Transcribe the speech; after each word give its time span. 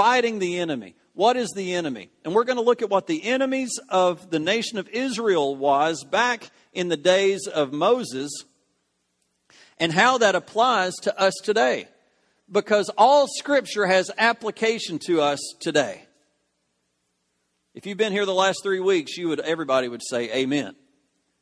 fighting 0.00 0.38
the 0.38 0.58
enemy. 0.60 0.94
What 1.12 1.36
is 1.36 1.50
the 1.50 1.74
enemy? 1.74 2.08
And 2.24 2.34
we're 2.34 2.44
going 2.44 2.56
to 2.56 2.64
look 2.64 2.80
at 2.80 2.88
what 2.88 3.06
the 3.06 3.22
enemies 3.22 3.78
of 3.90 4.30
the 4.30 4.38
nation 4.38 4.78
of 4.78 4.88
Israel 4.88 5.54
was 5.54 6.04
back 6.04 6.50
in 6.72 6.88
the 6.88 6.96
days 6.96 7.46
of 7.46 7.74
Moses 7.74 8.30
and 9.76 9.92
how 9.92 10.16
that 10.16 10.34
applies 10.34 10.94
to 11.02 11.20
us 11.20 11.34
today. 11.44 11.86
Because 12.50 12.88
all 12.96 13.26
scripture 13.28 13.84
has 13.84 14.10
application 14.16 14.98
to 15.00 15.20
us 15.20 15.38
today. 15.60 16.06
If 17.74 17.84
you've 17.84 17.98
been 17.98 18.12
here 18.12 18.24
the 18.24 18.32
last 18.32 18.60
three 18.62 18.80
weeks, 18.80 19.18
you 19.18 19.28
would 19.28 19.40
everybody 19.40 19.88
would 19.88 20.02
say 20.02 20.32
amen. 20.34 20.76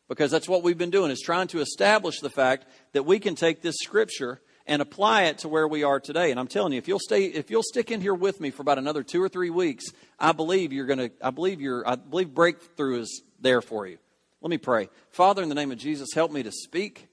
Because 0.09 0.33
that's 0.33 0.49
what 0.49 0.65
we've 0.65 0.77
been 0.77 0.91
doing 0.91 1.13
is 1.13 1.21
trying 1.21 1.47
to 1.49 1.61
establish 1.61 2.19
the 2.19 2.31
fact 2.31 2.67
that 2.93 3.05
we 3.05 3.21
can 3.21 3.37
take 3.37 3.63
this 3.63 3.77
scripture 3.81 4.41
and 4.69 4.83
apply 4.83 5.25
it 5.25 5.39
to 5.39 5.49
where 5.49 5.67
we 5.67 5.83
are 5.83 5.99
today. 5.99 6.31
And 6.31 6.39
I'm 6.39 6.47
telling 6.47 6.73
you, 6.73 6.79
if 6.79 6.87
you'll 6.87 7.01
stay, 7.01 7.25
if 7.25 7.51
you'll 7.51 7.63
stick 7.63 7.91
in 7.91 8.01
here 8.01 8.15
with 8.15 8.41
me 8.41 8.51
for 8.51 8.63
about 8.63 8.79
another 8.79 9.03
two 9.03 9.23
or 9.23 9.29
three 9.29 9.51
weeks, 9.51 9.87
I 10.21 10.33
believe 10.33 10.73
you're 10.73 10.87
going 10.87 10.99
to, 10.99 11.11
I 11.21 11.31
believe 11.31 11.61
you're, 11.61 11.89
I 11.89 11.97
believe 11.97 12.35
breakthrough 12.35 13.01
is 13.01 13.23
there 13.41 13.63
for 13.63 13.87
you. 13.87 13.99
Let 14.41 14.51
me 14.51 14.59
pray. 14.59 14.89
Father, 15.11 15.43
in 15.43 15.49
the 15.49 15.55
name 15.55 15.73
of 15.73 15.79
Jesus, 15.79 16.11
help 16.15 16.31
me 16.31 16.43
to 16.45 16.53
speak. 16.53 17.09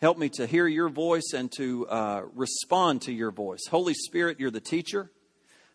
Help 0.00 0.18
me 0.18 0.28
to 0.28 0.46
hear 0.46 0.66
your 0.66 0.88
voice 0.90 1.32
and 1.34 1.50
to 1.56 1.88
uh, 1.88 2.22
respond 2.34 3.02
to 3.02 3.12
your 3.12 3.30
voice. 3.30 3.66
Holy 3.70 3.94
Spirit, 3.94 4.38
you're 4.38 4.50
the 4.50 4.60
teacher. 4.60 5.10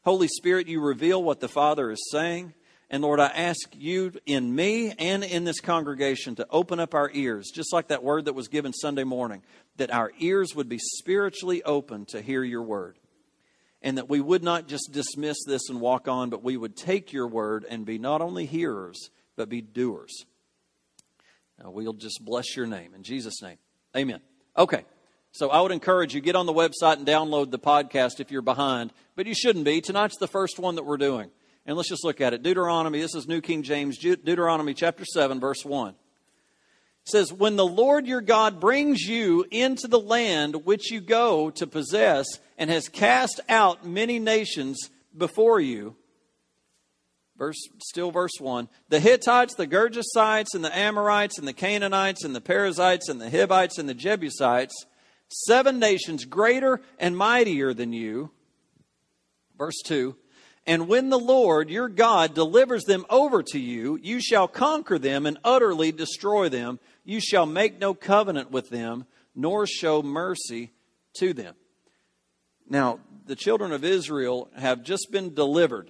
Holy 0.05 0.27
Spirit, 0.27 0.67
you 0.67 0.81
reveal 0.81 1.21
what 1.21 1.39
the 1.39 1.49
Father 1.49 1.89
is 1.89 2.09
saying. 2.11 2.53
And 2.91 3.03
Lord, 3.03 3.19
I 3.19 3.27
ask 3.27 3.59
you 3.75 4.13
in 4.25 4.55
me 4.55 4.93
and 4.97 5.23
in 5.23 5.43
this 5.43 5.59
congregation 5.59 6.35
to 6.35 6.47
open 6.49 6.79
up 6.79 6.95
our 6.95 7.09
ears, 7.13 7.51
just 7.53 7.71
like 7.71 7.89
that 7.89 8.03
word 8.03 8.25
that 8.25 8.33
was 8.33 8.47
given 8.47 8.73
Sunday 8.73 9.03
morning, 9.03 9.43
that 9.79 9.91
our 9.91 10.11
ears 10.19 10.55
would 10.55 10.69
be 10.69 10.77
spiritually 10.77 11.63
open 11.63 12.05
to 12.05 12.21
hear 12.21 12.43
your 12.43 12.61
word. 12.61 12.97
And 13.81 13.97
that 13.97 14.09
we 14.09 14.19
would 14.19 14.43
not 14.43 14.67
just 14.67 14.89
dismiss 14.91 15.37
this 15.47 15.69
and 15.69 15.81
walk 15.81 16.07
on, 16.07 16.29
but 16.29 16.43
we 16.43 16.57
would 16.57 16.75
take 16.75 17.11
your 17.11 17.27
word 17.27 17.65
and 17.67 17.85
be 17.85 17.97
not 17.97 18.21
only 18.21 18.45
hearers, 18.45 19.09
but 19.35 19.49
be 19.49 19.61
doers. 19.61 20.25
Now, 21.61 21.71
we'll 21.71 21.93
just 21.93 22.23
bless 22.23 22.55
your 22.55 22.67
name. 22.67 22.93
In 22.93 23.03
Jesus' 23.03 23.41
name, 23.41 23.57
amen. 23.95 24.21
Okay. 24.57 24.85
So 25.31 25.49
I 25.49 25.61
would 25.61 25.71
encourage 25.71 26.13
you, 26.13 26.21
get 26.21 26.35
on 26.35 26.45
the 26.45 26.53
website 26.53 26.97
and 26.97 27.05
download 27.05 27.51
the 27.51 27.59
podcast 27.59 28.19
if 28.19 28.31
you're 28.31 28.41
behind, 28.41 28.91
but 29.15 29.27
you 29.27 29.35
shouldn't 29.35 29.65
be. 29.65 29.79
Tonight's 29.79 30.17
the 30.17 30.27
first 30.27 30.59
one 30.59 30.75
that 30.75 30.85
we're 30.85 30.97
doing. 30.97 31.29
And 31.65 31.77
let's 31.77 31.89
just 31.89 32.03
look 32.03 32.19
at 32.19 32.33
it. 32.33 32.41
Deuteronomy, 32.41 32.99
this 32.99 33.13
is 33.13 33.27
New 33.27 33.41
King 33.41 33.61
James, 33.61 33.97
Deuteronomy 33.97 34.73
chapter 34.73 35.05
7, 35.05 35.39
verse 35.39 35.63
1. 35.63 35.93
Says, 37.09 37.33
When 37.33 37.55
the 37.55 37.65
Lord 37.65 38.07
your 38.07 38.21
God 38.21 38.59
brings 38.59 39.01
you 39.01 39.45
into 39.51 39.87
the 39.87 39.99
land 39.99 40.65
which 40.65 40.91
you 40.91 41.01
go 41.01 41.49
to 41.51 41.67
possess, 41.67 42.25
and 42.57 42.69
has 42.69 42.89
cast 42.89 43.39
out 43.49 43.85
many 43.85 44.19
nations 44.19 44.89
before 45.17 45.59
you, 45.59 45.95
verse 47.37 47.57
still 47.79 48.11
verse 48.11 48.33
1 48.37 48.67
the 48.89 48.99
hittites 48.99 49.55
the 49.55 49.65
gergesites 49.65 50.53
and 50.53 50.63
the 50.63 50.77
amorites 50.77 51.39
and 51.39 51.47
the 51.47 51.53
canaanites 51.53 52.25
and 52.25 52.35
the 52.35 52.41
perizzites 52.41 53.07
and 53.07 53.21
the 53.21 53.29
hivites 53.29 53.77
and 53.77 53.87
the 53.87 53.93
jebusites 53.93 54.85
seven 55.29 55.79
nations 55.79 56.25
greater 56.25 56.81
and 56.99 57.15
mightier 57.15 57.73
than 57.73 57.93
you 57.93 58.29
verse 59.57 59.81
2 59.85 60.17
and 60.69 60.87
when 60.87 61.09
the 61.09 61.17
Lord 61.17 61.71
your 61.71 61.89
God 61.89 62.35
delivers 62.35 62.83
them 62.83 63.03
over 63.09 63.41
to 63.41 63.57
you, 63.57 63.97
you 64.03 64.21
shall 64.21 64.47
conquer 64.47 64.99
them 64.99 65.25
and 65.25 65.39
utterly 65.43 65.91
destroy 65.91 66.47
them. 66.47 66.79
You 67.09 67.19
shall 67.19 67.47
make 67.47 67.79
no 67.79 67.95
covenant 67.95 68.51
with 68.51 68.69
them, 68.69 69.07
nor 69.33 69.65
show 69.65 70.03
mercy 70.03 70.69
to 71.17 71.33
them. 71.33 71.55
Now, 72.69 72.99
the 73.25 73.35
children 73.35 73.71
of 73.71 73.83
Israel 73.83 74.47
have 74.55 74.83
just 74.83 75.07
been 75.11 75.33
delivered. 75.33 75.89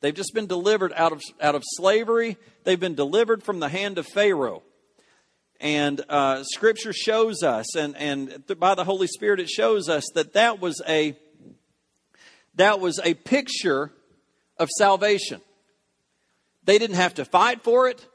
They've 0.00 0.14
just 0.14 0.32
been 0.32 0.46
delivered 0.46 0.94
out 0.96 1.12
of, 1.12 1.20
out 1.42 1.54
of 1.54 1.62
slavery. 1.76 2.38
They've 2.64 2.80
been 2.80 2.94
delivered 2.94 3.42
from 3.42 3.60
the 3.60 3.68
hand 3.68 3.98
of 3.98 4.06
Pharaoh. 4.06 4.62
And 5.60 6.02
uh, 6.08 6.42
Scripture 6.42 6.94
shows 6.94 7.42
us, 7.42 7.76
and, 7.76 7.94
and 7.94 8.44
by 8.58 8.74
the 8.76 8.84
Holy 8.84 9.08
Spirit, 9.08 9.40
it 9.40 9.50
shows 9.50 9.90
us 9.90 10.04
that 10.14 10.32
that 10.32 10.58
was 10.58 10.80
a 10.88 11.18
that 12.54 12.80
was 12.80 12.98
a 13.04 13.12
picture 13.12 13.92
of 14.56 14.70
salvation. 14.78 15.42
They 16.64 16.78
didn't 16.78 16.96
have 16.96 17.12
to 17.14 17.26
fight 17.26 17.62
for 17.62 17.90
it, 17.90 18.06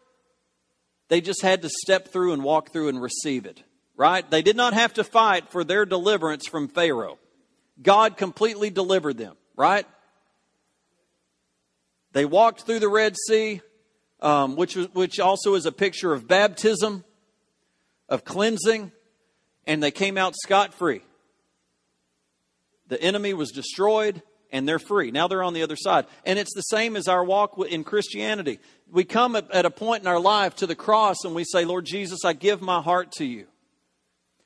they 1.14 1.22
just 1.22 1.44
had 1.44 1.62
to 1.62 1.70
step 1.70 2.08
through 2.08 2.34
and 2.34 2.44
walk 2.44 2.72
through 2.72 2.90
and 2.90 3.00
receive 3.00 3.46
it, 3.46 3.62
right? 3.96 4.28
They 4.32 4.42
did 4.42 4.56
not 4.56 4.74
have 4.74 4.96
to 4.96 5.04
fight 5.04 5.48
for 5.52 5.64
their 5.64 5.86
deliverance 5.86 6.48
from 6.48 6.68
Pharaoh. 6.68 7.20
God 7.80 8.18
completely 8.18 8.72
delivered 8.72 9.20
them, 9.20 9.36
right? 9.56 9.86
They 12.14 12.26
walked 12.26 12.64
through 12.64 12.80
the 12.80 12.90
Red 12.90 13.16
Sea, 13.28 13.62
um, 14.22 14.56
which, 14.56 14.76
was, 14.76 14.92
which 14.96 15.20
also 15.20 15.54
is 15.54 15.68
a 15.68 15.72
picture 15.72 16.14
of 16.14 16.28
baptism, 16.28 17.04
of 18.10 18.26
cleansing, 18.26 18.92
and 19.68 19.84
they 19.84 19.92
came 19.92 20.18
out 20.18 20.34
scot 20.36 20.74
free. 20.74 21.04
The 22.88 23.00
enemy 23.00 23.36
was 23.36 23.52
destroyed 23.52 24.24
and 24.54 24.70
they're 24.70 24.80
free. 24.80 25.12
Now 25.12 25.28
they're 25.28 25.44
on 25.44 25.54
the 25.54 25.64
other 25.64 25.76
side. 25.76 26.06
And 26.26 26.40
it's 26.40 26.54
the 26.54 26.62
same 26.62 26.96
as 26.96 27.10
our 27.10 27.26
walk 27.26 27.58
in 27.68 27.84
Christianity. 27.84 28.60
We 28.90 29.04
come 29.04 29.36
at 29.36 29.66
a 29.66 29.72
point 29.72 30.04
in 30.04 30.08
our 30.08 30.20
life 30.20 30.56
to 30.58 30.68
the 30.68 30.76
cross 30.76 31.26
and 31.26 31.34
we 31.36 31.44
say, 31.44 31.66
Lord 31.66 31.86
Jesus, 31.86 32.24
I 32.24 32.34
give 32.34 32.62
my 32.62 32.80
heart 32.80 33.12
to 33.14 33.26
you. 33.26 33.48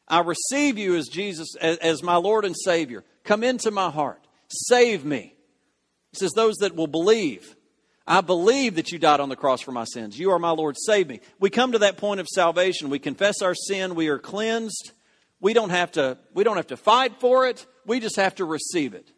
I 0.07 0.21
receive 0.21 0.77
you 0.77 0.95
as 0.95 1.09
Jesus, 1.09 1.55
as 1.57 2.01
my 2.01 2.15
Lord 2.15 2.45
and 2.45 2.55
Savior. 2.57 3.03
Come 3.25 3.43
into 3.43 3.69
my 3.69 3.89
heart. 3.89 4.25
Save 4.47 5.03
me. 5.03 5.35
He 6.13 6.17
says, 6.17 6.31
Those 6.31 6.55
that 6.61 6.77
will 6.77 6.87
believe. 6.87 7.53
I 8.09 8.21
believe 8.21 8.75
that 8.75 8.93
you 8.93 8.99
died 8.99 9.19
on 9.19 9.27
the 9.27 9.35
cross 9.35 9.59
for 9.59 9.73
my 9.73 9.83
sins. 9.83 10.17
You 10.17 10.31
are 10.31 10.39
my 10.39 10.51
Lord. 10.51 10.77
Save 10.79 11.09
me. 11.09 11.19
We 11.41 11.49
come 11.49 11.73
to 11.73 11.79
that 11.79 11.97
point 11.97 12.21
of 12.21 12.27
salvation. 12.29 12.89
We 12.89 12.99
confess 12.99 13.41
our 13.41 13.53
sin. 13.53 13.95
We 13.95 14.07
are 14.07 14.17
cleansed. 14.17 14.93
We 15.41 15.51
don't 15.51 15.71
have 15.71 15.91
to, 15.91 16.17
we 16.33 16.45
don't 16.45 16.55
have 16.55 16.67
to 16.67 16.77
fight 16.77 17.19
for 17.19 17.45
it. 17.47 17.65
We 17.85 17.99
just 17.99 18.15
have 18.15 18.35
to 18.35 18.45
receive 18.45 18.93
it 18.93 19.11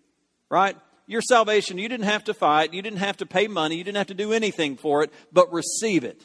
right? 0.50 0.76
Your 1.08 1.22
salvation, 1.22 1.78
you 1.78 1.90
didn't 1.90 2.06
have 2.06 2.26
to 2.26 2.34
fight, 2.34 2.74
you 2.74 2.82
didn't 2.82 3.00
have 3.00 3.18
to 3.18 3.26
pay 3.26 3.48
money, 3.48 3.78
you 3.78 3.84
didn't 3.84 3.98
have 3.98 4.08
to 4.08 4.14
do 4.14 4.32
anything 4.32 4.78
for 4.78 5.04
it, 5.04 5.12
but 5.32 5.52
receive 5.52 6.04
it, 6.04 6.22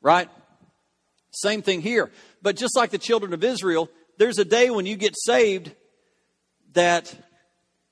right? 0.00 0.28
Same 1.32 1.62
thing 1.62 1.80
here. 1.80 2.10
But 2.42 2.56
just 2.56 2.76
like 2.76 2.90
the 2.90 2.98
children 2.98 3.32
of 3.32 3.42
Israel, 3.42 3.88
there's 4.18 4.38
a 4.38 4.44
day 4.44 4.70
when 4.70 4.86
you 4.86 4.96
get 4.96 5.14
saved 5.16 5.72
that 6.72 7.14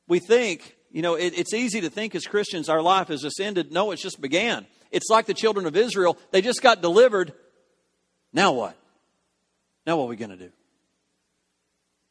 we 0.07 0.19
think, 0.19 0.77
you 0.91 1.03
know, 1.03 1.15
it, 1.15 1.39
it's 1.39 1.53
easy 1.53 1.81
to 1.83 1.91
think 1.91 2.15
as 2.15 2.27
Christians 2.27 2.69
our 2.69 2.83
life 2.83 3.09
has 3.09 3.23
just 3.23 3.41
ended. 3.41 3.73
No, 3.73 3.91
it's 3.91 4.03
just 4.03 4.21
began. 4.21 4.67
It's 4.91 5.09
like 5.11 5.27
the 5.27 5.35
children 5.35 5.67
of 5.67 5.77
Israel. 5.77 6.17
They 6.31 6.41
just 6.41 6.63
got 6.63 6.81
delivered. 6.81 7.33
Now 8.33 8.53
what? 8.53 8.77
Now 9.87 9.97
what 9.97 10.05
are 10.05 10.09
we 10.09 10.17
going 10.17 10.31
to 10.31 10.37
do? 10.37 10.51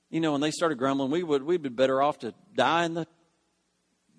You 0.09 0.19
know, 0.21 0.31
when 0.31 0.41
they 0.41 0.51
started 0.51 0.77
grumbling, 0.77 1.11
we 1.11 1.23
would 1.23 1.43
we'd 1.43 1.61
be 1.61 1.69
better 1.69 2.01
off 2.01 2.19
to 2.19 2.33
die 2.55 2.85
in 2.85 2.93
the 2.93 3.07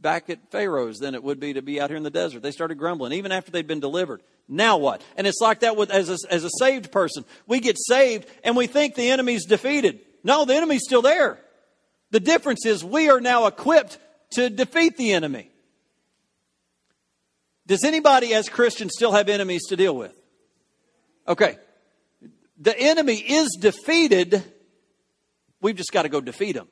back 0.01 0.31
at 0.31 0.51
Pharaoh's 0.51 0.99
than 0.99 1.15
it 1.15 1.23
would 1.23 1.41
be 1.41 1.55
to 1.55 1.63
be 1.63 1.81
out 1.81 1.91
here 1.91 1.97
in 1.97 2.03
the 2.03 2.11
desert. 2.11 2.43
They 2.43 2.51
started 2.51 2.77
grumbling, 2.77 3.13
even 3.13 3.33
after 3.33 3.51
they'd 3.51 3.67
been 3.67 3.81
delivered. 3.81 4.23
Now 4.49 4.79
what? 4.79 5.03
And 5.17 5.27
it's 5.27 5.41
like 5.41 5.61
that 5.61 5.77
with 5.77 5.91
as 5.91 6.09
a, 6.09 6.17
as 6.31 6.45
a 6.45 6.51
saved 6.59 6.91
person. 6.91 7.25
We 7.47 7.61
get 7.61 7.77
saved 7.79 8.29
and 8.45 8.57
we 8.57 8.67
think 8.67 8.95
the 8.95 9.11
enemy's 9.11 9.45
defeated. 9.45 10.01
No, 10.25 10.45
the 10.45 10.55
enemy's 10.55 10.83
still 10.85 11.03
there. 11.03 11.39
The 12.11 12.21
difference 12.21 12.65
is 12.65 12.85
we 12.85 13.11
are 13.11 13.21
now 13.21 13.47
equipped 13.47 13.99
to 14.33 14.49
defeat 14.49 14.97
the 14.97 15.13
enemy. 15.13 15.51
Does 17.67 17.85
anybody 17.85 18.33
as 18.33 18.49
Christians 18.49 18.93
still 18.95 19.13
have 19.13 19.29
enemies 19.29 19.67
to 19.69 19.77
deal 19.77 19.95
with? 19.95 20.15
Okay. 21.27 21.59
The 22.59 22.79
enemy 22.79 23.17
is 23.17 23.57
defeated. 23.61 24.43
We've 25.61 25.77
just 25.77 25.93
got 25.93 26.03
to 26.03 26.09
go 26.09 26.21
defeat 26.21 26.57
him. 26.57 26.69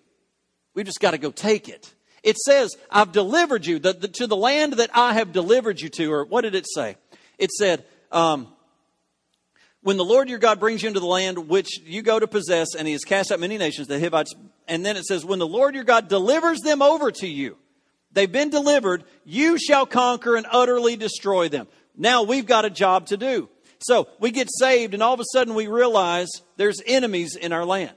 We've 0.75 0.87
just 0.87 1.01
got 1.01 1.11
to 1.11 1.19
go 1.19 1.31
take 1.31 1.69
it. 1.69 1.93
It 2.27 2.39
says, 2.39 2.77
I've 2.91 3.13
delivered 3.13 3.67
you 3.67 3.79
the, 3.79 3.93
the, 3.93 4.09
to 4.09 4.27
the 4.27 4.37
land 4.37 4.73
that 4.75 4.91
I 4.93 5.13
have 5.13 5.31
delivered 5.31 5.81
you 5.81 5.89
to. 5.91 6.13
Or 6.13 6.25
what 6.25 6.41
did 6.41 6.57
it 6.57 6.67
say? 6.69 6.97
It 7.39 7.53
said, 7.53 7.85
um, 8.11 8.49
when 9.83 9.97
the 9.97 10.05
Lord 10.05 10.29
your 10.29 10.41
God 10.41 10.59
brings 10.59 10.83
you 10.83 10.89
into 10.89 10.99
the 10.99 11.07
land 11.07 11.49
which 11.49 11.79
you 11.85 12.03
go 12.03 12.19
to 12.19 12.27
possess, 12.27 12.75
and 12.77 12.89
he 12.89 12.93
has 12.95 13.05
cast 13.05 13.31
out 13.31 13.39
many 13.39 13.59
nations, 13.59 13.87
the 13.87 14.01
Hivites, 14.01 14.35
and 14.67 14.85
then 14.85 14.97
it 14.97 15.05
says, 15.05 15.25
when 15.25 15.39
the 15.39 15.47
Lord 15.47 15.77
your 15.77 15.85
God 15.85 16.09
delivers 16.09 16.63
them 16.63 16.83
over 16.83 17.13
to 17.13 17.29
you, 17.29 17.57
they've 18.11 18.33
been 18.33 18.51
delivered, 18.51 19.05
you 19.25 19.57
shall 19.57 19.87
conquer 19.87 20.35
and 20.35 20.47
utterly 20.51 20.97
destroy 20.97 21.49
them. 21.49 21.69
Now 21.97 22.25
we've 22.25 22.45
got 22.45 22.65
a 22.65 22.71
job 22.71 23.07
to 23.07 23.17
do. 23.17 23.49
So 23.79 24.09
we 24.19 24.33
get 24.33 24.49
saved, 24.51 24.95
and 24.95 25.03
all 25.05 25.15
of 25.15 25.21
a 25.21 25.25
sudden 25.33 25.55
we 25.55 25.69
realize 25.69 26.29
there's 26.57 26.83
enemies 26.85 27.37
in 27.37 27.53
our 27.53 27.65
land. 27.65 27.95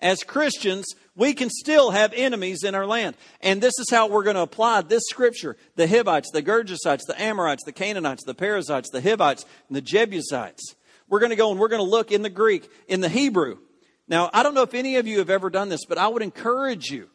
As 0.00 0.22
Christians, 0.22 0.86
we 1.16 1.32
can 1.32 1.48
still 1.48 1.92
have 1.92 2.12
enemies 2.14 2.64
in 2.64 2.74
our 2.74 2.86
land. 2.86 3.16
And 3.40 3.62
this 3.62 3.78
is 3.78 3.86
how 3.90 4.08
we're 4.08 4.24
going 4.24 4.36
to 4.36 4.42
apply 4.42 4.82
this 4.82 5.04
scripture. 5.08 5.56
The 5.76 5.88
Hivites, 5.88 6.30
the 6.32 6.42
Gergesites, 6.42 7.06
the 7.06 7.20
Amorites, 7.20 7.64
the 7.64 7.72
Canaanites, 7.72 8.24
the 8.24 8.34
Perizzites, 8.34 8.90
the 8.90 9.00
Hivites, 9.00 9.44
and 9.68 9.76
the 9.76 9.80
Jebusites. 9.80 10.74
We're 11.08 11.20
going 11.20 11.30
to 11.30 11.36
go 11.36 11.50
and 11.50 11.60
we're 11.60 11.68
going 11.68 11.84
to 11.84 11.90
look 11.90 12.12
in 12.12 12.22
the 12.22 12.30
Greek, 12.30 12.68
in 12.88 13.00
the 13.00 13.08
Hebrew. 13.08 13.58
Now, 14.06 14.30
I 14.34 14.42
don't 14.42 14.54
know 14.54 14.62
if 14.62 14.74
any 14.74 14.96
of 14.96 15.06
you 15.06 15.18
have 15.18 15.30
ever 15.30 15.48
done 15.48 15.70
this, 15.70 15.86
but 15.88 15.96
I 15.96 16.08
would 16.08 16.22
encourage 16.22 16.90
you. 16.90 17.08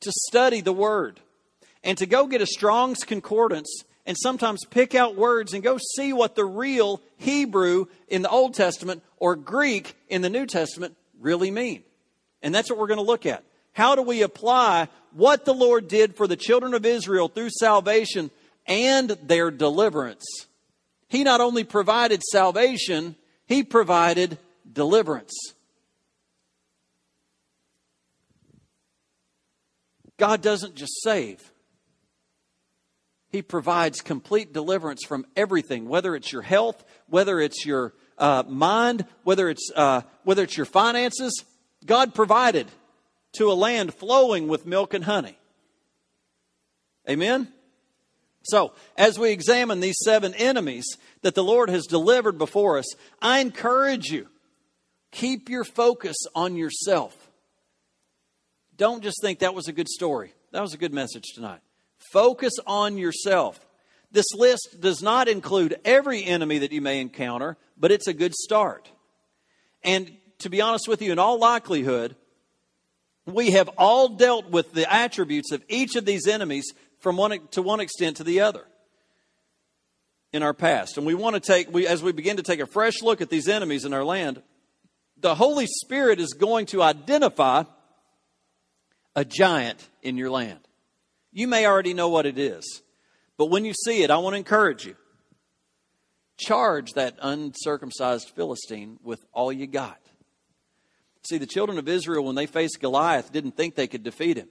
to 0.00 0.12
study 0.12 0.60
the 0.60 0.72
Word 0.72 1.20
and 1.82 1.98
to 1.98 2.06
go 2.06 2.26
get 2.26 2.40
a 2.40 2.46
Strong's 2.46 3.04
Concordance 3.04 3.82
and 4.06 4.16
sometimes 4.16 4.64
pick 4.64 4.94
out 4.94 5.16
words 5.16 5.52
and 5.52 5.62
go 5.62 5.78
see 5.96 6.12
what 6.12 6.34
the 6.34 6.44
real 6.44 7.02
Hebrew 7.16 7.86
in 8.08 8.22
the 8.22 8.30
Old 8.30 8.54
Testament 8.54 9.02
or 9.18 9.36
Greek 9.36 9.96
in 10.08 10.22
the 10.22 10.30
New 10.30 10.46
Testament 10.46 10.96
really 11.20 11.50
mean. 11.50 11.82
And 12.42 12.54
that's 12.54 12.70
what 12.70 12.78
we're 12.78 12.86
going 12.86 12.98
to 12.98 13.04
look 13.04 13.26
at. 13.26 13.44
How 13.72 13.94
do 13.94 14.02
we 14.02 14.22
apply 14.22 14.88
what 15.12 15.44
the 15.44 15.54
Lord 15.54 15.88
did 15.88 16.16
for 16.16 16.26
the 16.26 16.36
children 16.36 16.74
of 16.74 16.84
Israel 16.84 17.28
through 17.28 17.50
salvation 17.50 18.30
and 18.66 19.10
their 19.10 19.50
deliverance? 19.50 20.24
He 21.08 21.24
not 21.24 21.40
only 21.40 21.64
provided 21.64 22.22
salvation, 22.22 23.16
He 23.46 23.62
provided 23.62 24.38
deliverance. 24.70 25.32
God 30.18 30.42
doesn't 30.42 30.74
just 30.74 31.00
save. 31.02 31.52
He 33.30 33.42
provides 33.42 34.00
complete 34.00 34.52
deliverance 34.52 35.04
from 35.06 35.26
everything, 35.36 35.88
whether 35.88 36.16
it's 36.16 36.32
your 36.32 36.42
health, 36.42 36.82
whether 37.08 37.40
it's 37.40 37.64
your 37.64 37.94
uh, 38.16 38.42
mind, 38.48 39.04
whether 39.22 39.48
it's, 39.48 39.70
uh, 39.76 40.00
whether 40.24 40.42
it's 40.42 40.56
your 40.56 40.66
finances. 40.66 41.44
God 41.88 42.14
provided 42.14 42.68
to 43.38 43.50
a 43.50 43.54
land 43.54 43.94
flowing 43.94 44.46
with 44.46 44.66
milk 44.66 44.94
and 44.94 45.04
honey. 45.04 45.36
Amen? 47.08 47.48
So, 48.42 48.72
as 48.96 49.18
we 49.18 49.30
examine 49.30 49.80
these 49.80 49.98
seven 50.04 50.34
enemies 50.34 50.86
that 51.22 51.34
the 51.34 51.42
Lord 51.42 51.70
has 51.70 51.86
delivered 51.86 52.38
before 52.38 52.78
us, 52.78 52.86
I 53.20 53.40
encourage 53.40 54.06
you 54.06 54.28
keep 55.10 55.48
your 55.48 55.64
focus 55.64 56.16
on 56.34 56.56
yourself. 56.56 57.30
Don't 58.76 59.02
just 59.02 59.20
think 59.22 59.40
that 59.40 59.54
was 59.54 59.66
a 59.66 59.72
good 59.72 59.88
story. 59.88 60.32
That 60.52 60.62
was 60.62 60.74
a 60.74 60.78
good 60.78 60.94
message 60.94 61.24
tonight. 61.34 61.60
Focus 62.12 62.52
on 62.66 62.96
yourself. 62.96 63.66
This 64.12 64.32
list 64.34 64.76
does 64.80 65.02
not 65.02 65.26
include 65.26 65.80
every 65.84 66.24
enemy 66.24 66.58
that 66.58 66.72
you 66.72 66.80
may 66.80 67.00
encounter, 67.00 67.56
but 67.78 67.90
it's 67.90 68.06
a 68.06 68.14
good 68.14 68.34
start. 68.34 68.90
And 69.82 70.17
to 70.38 70.50
be 70.50 70.60
honest 70.60 70.88
with 70.88 71.02
you, 71.02 71.12
in 71.12 71.18
all 71.18 71.38
likelihood, 71.38 72.16
we 73.26 73.52
have 73.52 73.68
all 73.76 74.08
dealt 74.08 74.50
with 74.50 74.72
the 74.72 74.90
attributes 74.92 75.52
of 75.52 75.62
each 75.68 75.96
of 75.96 76.04
these 76.04 76.26
enemies 76.26 76.72
from 77.00 77.16
one 77.16 77.46
to 77.50 77.62
one 77.62 77.80
extent 77.80 78.16
to 78.18 78.24
the 78.24 78.40
other 78.40 78.64
in 80.32 80.42
our 80.42 80.54
past. 80.54 80.96
And 80.96 81.06
we 81.06 81.14
want 81.14 81.34
to 81.34 81.40
take, 81.40 81.72
we, 81.72 81.86
as 81.86 82.02
we 82.02 82.12
begin 82.12 82.36
to 82.36 82.42
take 82.42 82.60
a 82.60 82.66
fresh 82.66 83.02
look 83.02 83.20
at 83.20 83.30
these 83.30 83.48
enemies 83.48 83.84
in 83.84 83.92
our 83.92 84.04
land, 84.04 84.42
the 85.20 85.34
Holy 85.34 85.66
Spirit 85.66 86.20
is 86.20 86.32
going 86.34 86.66
to 86.66 86.82
identify 86.82 87.64
a 89.16 89.24
giant 89.24 89.86
in 90.02 90.16
your 90.16 90.30
land. 90.30 90.60
You 91.32 91.48
may 91.48 91.66
already 91.66 91.94
know 91.94 92.08
what 92.08 92.26
it 92.26 92.38
is, 92.38 92.82
but 93.36 93.46
when 93.46 93.64
you 93.64 93.74
see 93.74 94.02
it, 94.02 94.10
I 94.10 94.18
want 94.18 94.34
to 94.34 94.38
encourage 94.38 94.86
you. 94.86 94.96
Charge 96.36 96.92
that 96.92 97.16
uncircumcised 97.20 98.30
Philistine 98.30 98.98
with 99.02 99.24
all 99.32 99.52
you 99.52 99.66
got. 99.66 99.98
See, 101.22 101.38
the 101.38 101.46
children 101.46 101.78
of 101.78 101.88
Israel, 101.88 102.24
when 102.24 102.34
they 102.34 102.46
faced 102.46 102.80
Goliath, 102.80 103.32
didn't 103.32 103.56
think 103.56 103.74
they 103.74 103.86
could 103.86 104.02
defeat 104.02 104.36
him. 104.36 104.48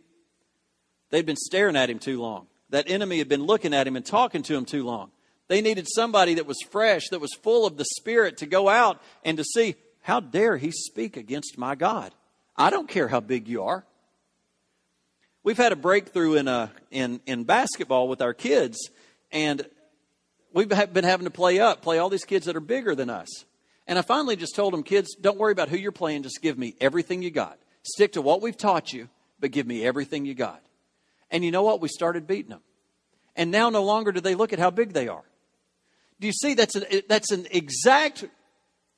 They'd 1.09 1.25
been 1.25 1.37
staring 1.37 1.75
at 1.75 1.89
him 1.89 1.99
too 1.99 2.21
long. 2.21 2.47
That 2.69 2.89
enemy 2.89 3.17
had 3.19 3.29
been 3.29 3.43
looking 3.43 3.73
at 3.73 3.87
him 3.87 3.95
and 3.95 4.05
talking 4.05 4.43
to 4.43 4.55
him 4.55 4.65
too 4.65 4.83
long. 4.83 5.11
They 5.47 5.61
needed 5.61 5.87
somebody 5.89 6.33
that 6.35 6.45
was 6.45 6.57
fresh, 6.69 7.07
that 7.09 7.21
was 7.21 7.33
full 7.41 7.65
of 7.65 7.77
the 7.77 7.85
Spirit 7.97 8.37
to 8.37 8.45
go 8.45 8.67
out 8.67 9.01
and 9.23 9.37
to 9.37 9.43
see, 9.43 9.75
how 10.01 10.19
dare 10.19 10.57
he 10.57 10.71
speak 10.71 11.17
against 11.17 11.57
my 11.57 11.75
God? 11.75 12.13
I 12.55 12.69
don't 12.69 12.89
care 12.89 13.07
how 13.07 13.21
big 13.21 13.47
you 13.47 13.63
are. 13.63 13.85
We've 15.43 15.57
had 15.57 15.71
a 15.71 15.77
breakthrough 15.77 16.33
in, 16.33 16.49
a, 16.49 16.51
uh, 16.51 16.67
in, 16.91 17.21
in 17.25 17.45
basketball 17.45 18.09
with 18.09 18.21
our 18.21 18.33
kids, 18.33 18.89
and 19.31 19.65
we've 20.51 20.67
been 20.67 21.05
having 21.05 21.25
to 21.25 21.31
play 21.31 21.59
up, 21.59 21.81
play 21.81 21.99
all 21.99 22.09
these 22.09 22.25
kids 22.25 22.47
that 22.47 22.57
are 22.57 22.61
bigger 22.61 22.95
than 22.95 23.09
us. 23.09 23.29
And 23.87 23.97
I 23.97 24.01
finally 24.01 24.35
just 24.35 24.55
told 24.55 24.73
them, 24.73 24.83
kids, 24.83 25.15
don't 25.15 25.37
worry 25.37 25.53
about 25.53 25.69
who 25.69 25.77
you're 25.77 25.93
playing, 25.93 26.23
just 26.23 26.41
give 26.41 26.57
me 26.57 26.75
everything 26.81 27.21
you 27.21 27.31
got. 27.31 27.57
Stick 27.83 28.13
to 28.13 28.21
what 28.21 28.41
we've 28.41 28.57
taught 28.57 28.91
you, 28.91 29.07
but 29.39 29.51
give 29.51 29.65
me 29.65 29.85
everything 29.85 30.25
you 30.25 30.33
got. 30.33 30.61
And 31.31 31.43
you 31.43 31.51
know 31.51 31.63
what? 31.63 31.81
We 31.81 31.87
started 31.87 32.27
beating 32.27 32.49
them. 32.49 32.61
And 33.35 33.49
now 33.51 33.69
no 33.69 33.83
longer 33.83 34.11
do 34.11 34.19
they 34.19 34.35
look 34.35 34.51
at 34.51 34.59
how 34.59 34.71
big 34.71 34.93
they 34.93 35.07
are. 35.07 35.23
Do 36.19 36.27
you 36.27 36.33
see 36.33 36.53
that's 36.53 36.75
an, 36.75 36.83
that's 37.07 37.31
an 37.31 37.47
exact 37.51 38.25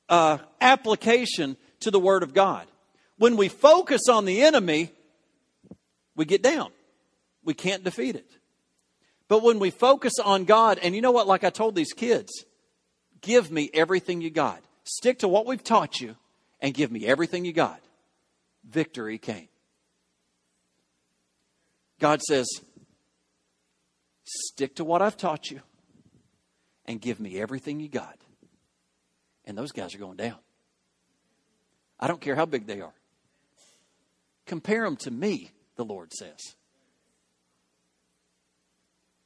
uh, 0.08 0.38
application 0.60 1.56
to 1.80 1.90
the 1.90 2.00
Word 2.00 2.22
of 2.22 2.34
God? 2.34 2.66
When 3.18 3.36
we 3.36 3.48
focus 3.48 4.08
on 4.10 4.24
the 4.24 4.42
enemy, 4.42 4.90
we 6.16 6.24
get 6.24 6.42
down. 6.42 6.70
We 7.44 7.54
can't 7.54 7.84
defeat 7.84 8.16
it. 8.16 8.30
But 9.28 9.42
when 9.42 9.58
we 9.58 9.70
focus 9.70 10.14
on 10.18 10.44
God, 10.44 10.78
and 10.82 10.94
you 10.96 11.02
know 11.02 11.12
what, 11.12 11.28
like 11.28 11.44
I 11.44 11.50
told 11.50 11.74
these 11.74 11.92
kids, 11.92 12.44
give 13.20 13.50
me 13.50 13.70
everything 13.72 14.20
you 14.20 14.30
got. 14.30 14.60
Stick 14.92 15.20
to 15.20 15.28
what 15.28 15.46
we've 15.46 15.62
taught 15.62 16.00
you 16.00 16.16
and 16.60 16.74
give 16.74 16.90
me 16.90 17.06
everything 17.06 17.44
you 17.44 17.52
got. 17.52 17.80
Victory 18.68 19.18
came. 19.18 19.46
God 22.00 22.20
says, 22.22 22.48
stick 24.24 24.74
to 24.74 24.84
what 24.84 25.00
I've 25.00 25.16
taught 25.16 25.48
you 25.48 25.60
and 26.86 27.00
give 27.00 27.20
me 27.20 27.40
everything 27.40 27.78
you 27.78 27.88
got. 27.88 28.18
And 29.44 29.56
those 29.56 29.70
guys 29.70 29.94
are 29.94 29.98
going 29.98 30.16
down. 30.16 30.38
I 32.00 32.08
don't 32.08 32.20
care 32.20 32.34
how 32.34 32.46
big 32.46 32.66
they 32.66 32.80
are. 32.80 32.94
Compare 34.44 34.82
them 34.82 34.96
to 34.96 35.12
me 35.12 35.52
the 35.76 35.84
Lord 35.84 36.12
says. 36.12 36.56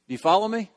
Do 0.07 0.13
you 0.13 0.19
follow 0.19 0.47
me? 0.47 0.69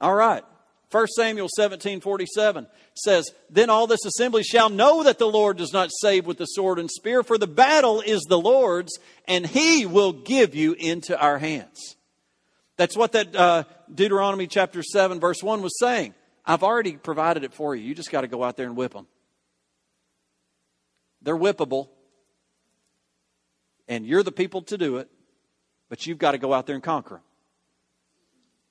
All 0.00 0.14
right. 0.14 0.44
1 0.90 1.06
Samuel 1.08 1.48
17 1.54 2.00
47 2.00 2.66
says, 2.94 3.30
Then 3.48 3.70
all 3.70 3.86
this 3.86 4.04
assembly 4.04 4.42
shall 4.42 4.68
know 4.68 5.02
that 5.04 5.18
the 5.18 5.28
Lord 5.28 5.56
does 5.56 5.72
not 5.72 5.90
save 6.00 6.26
with 6.26 6.38
the 6.38 6.46
sword 6.46 6.78
and 6.78 6.90
spear, 6.90 7.22
for 7.22 7.38
the 7.38 7.46
battle 7.46 8.00
is 8.00 8.22
the 8.22 8.40
Lord's, 8.40 8.98
and 9.26 9.46
he 9.46 9.86
will 9.86 10.12
give 10.12 10.54
you 10.54 10.72
into 10.72 11.18
our 11.20 11.38
hands. 11.38 11.96
That's 12.76 12.96
what 12.96 13.12
that 13.12 13.36
uh, 13.36 13.64
Deuteronomy 13.94 14.46
chapter 14.46 14.82
7, 14.82 15.20
verse 15.20 15.42
1 15.42 15.62
was 15.62 15.78
saying. 15.78 16.14
I've 16.44 16.62
already 16.62 16.96
provided 16.96 17.44
it 17.44 17.52
for 17.52 17.76
you. 17.76 17.84
You 17.84 17.94
just 17.94 18.10
got 18.10 18.22
to 18.22 18.28
go 18.28 18.42
out 18.42 18.56
there 18.56 18.66
and 18.66 18.76
whip 18.76 18.92
them. 18.92 19.06
They're 21.22 21.36
whippable 21.36 21.88
and 23.90 24.06
you're 24.06 24.22
the 24.22 24.32
people 24.32 24.62
to 24.62 24.78
do 24.78 24.98
it, 24.98 25.10
but 25.88 26.06
you've 26.06 26.16
got 26.16 26.32
to 26.32 26.38
go 26.38 26.54
out 26.54 26.66
there 26.66 26.76
and 26.76 26.82
conquer 26.82 27.16
them. 27.16 27.22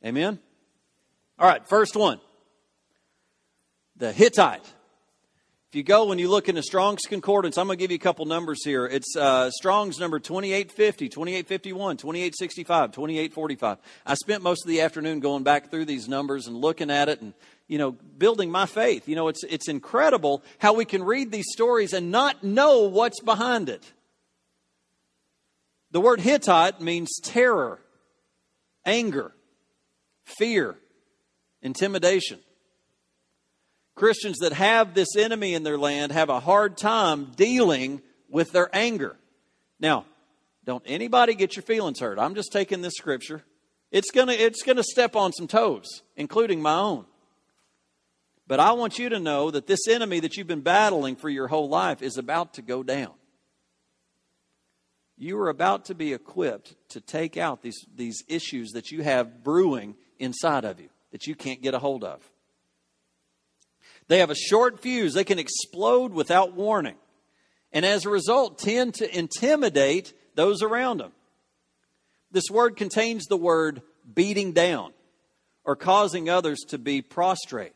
Amen? 0.05 0.39
All 1.39 1.47
right, 1.47 1.65
first 1.67 1.95
one 1.95 2.19
the 3.95 4.11
Hittite. 4.11 4.65
If 5.69 5.75
you 5.75 5.83
go 5.83 6.11
and 6.11 6.19
you 6.19 6.29
look 6.29 6.49
in 6.49 6.55
the 6.55 6.63
Strong's 6.63 7.03
Concordance, 7.07 7.57
I'm 7.57 7.67
going 7.67 7.77
to 7.77 7.81
give 7.81 7.91
you 7.91 7.95
a 7.95 7.99
couple 7.99 8.25
numbers 8.25 8.65
here. 8.65 8.87
It's 8.87 9.15
uh, 9.15 9.51
Strong's 9.51 9.99
number 9.99 10.19
2850, 10.19 11.09
2851, 11.09 11.97
2865, 11.97 12.91
2845. 12.91 13.77
I 14.05 14.13
spent 14.15 14.41
most 14.41 14.65
of 14.65 14.69
the 14.69 14.81
afternoon 14.81 15.19
going 15.19 15.43
back 15.43 15.69
through 15.69 15.85
these 15.85 16.07
numbers 16.07 16.47
and 16.47 16.55
looking 16.57 16.89
at 16.89 17.07
it 17.07 17.21
and, 17.21 17.33
you 17.67 17.77
know, 17.77 17.91
building 17.91 18.49
my 18.49 18.65
faith. 18.65 19.07
You 19.07 19.15
know, 19.15 19.27
it's, 19.27 19.43
it's 19.43 19.67
incredible 19.67 20.43
how 20.57 20.73
we 20.73 20.85
can 20.85 21.03
read 21.03 21.31
these 21.31 21.51
stories 21.51 21.93
and 21.93 22.09
not 22.09 22.43
know 22.43 22.85
what's 22.87 23.19
behind 23.21 23.69
it. 23.69 23.83
The 25.91 26.01
word 26.01 26.19
Hittite 26.19 26.81
means 26.81 27.19
terror, 27.21 27.79
anger, 28.85 29.33
fear, 30.25 30.77
intimidation. 31.61 32.39
Christians 33.95 34.37
that 34.39 34.53
have 34.53 34.93
this 34.93 35.15
enemy 35.17 35.53
in 35.53 35.63
their 35.63 35.77
land 35.77 36.11
have 36.11 36.29
a 36.29 36.39
hard 36.39 36.77
time 36.77 37.31
dealing 37.35 38.01
with 38.29 38.51
their 38.51 38.69
anger. 38.73 39.17
Now, 39.79 40.05
don't 40.65 40.83
anybody 40.85 41.35
get 41.35 41.55
your 41.55 41.63
feelings 41.63 41.99
hurt. 41.99 42.19
I'm 42.19 42.35
just 42.35 42.51
taking 42.51 42.81
this 42.81 42.93
scripture. 42.95 43.43
It's 43.91 44.11
going 44.11 44.27
to 44.27 44.33
it's 44.33 44.61
going 44.61 44.77
to 44.77 44.83
step 44.83 45.15
on 45.15 45.33
some 45.33 45.47
toes, 45.47 45.87
including 46.15 46.61
my 46.61 46.75
own. 46.75 47.05
But 48.47 48.59
I 48.59 48.71
want 48.73 48.99
you 48.99 49.09
to 49.09 49.19
know 49.19 49.51
that 49.51 49.67
this 49.67 49.87
enemy 49.87 50.21
that 50.21 50.37
you've 50.37 50.47
been 50.47 50.61
battling 50.61 51.15
for 51.15 51.29
your 51.29 51.47
whole 51.47 51.69
life 51.69 52.01
is 52.01 52.17
about 52.17 52.55
to 52.55 52.61
go 52.61 52.83
down 52.83 53.13
you 55.19 55.37
are 55.37 55.49
about 55.49 55.85
to 55.85 55.93
be 55.93 56.13
equipped 56.13 56.75
to 56.87 57.01
take 57.01 57.35
out 57.35 57.61
these, 57.61 57.85
these 57.93 58.23
issues 58.27 58.71
that 58.71 58.89
you 58.89 59.03
have 59.03 59.43
brewing 59.43 59.95
inside 60.17 60.63
of 60.63 60.79
you 60.79 60.89
that 61.11 61.27
you 61.27 61.35
can't 61.35 61.61
get 61.61 61.73
a 61.73 61.79
hold 61.79 62.03
of. 62.03 62.21
They 64.07 64.19
have 64.19 64.31
a 64.31 64.35
short 64.35 64.81
fuse, 64.81 65.13
they 65.13 65.23
can 65.23 65.39
explode 65.39 66.13
without 66.13 66.53
warning, 66.53 66.95
and 67.71 67.85
as 67.85 68.05
a 68.05 68.09
result, 68.09 68.57
tend 68.57 68.95
to 68.95 69.17
intimidate 69.17 70.13
those 70.35 70.63
around 70.63 70.97
them. 70.97 71.11
This 72.31 72.49
word 72.51 72.75
contains 72.75 73.25
the 73.25 73.37
word 73.37 73.81
beating 74.13 74.53
down 74.53 74.93
or 75.63 75.75
causing 75.75 76.29
others 76.29 76.59
to 76.69 76.77
be 76.77 77.01
prostrate. 77.01 77.73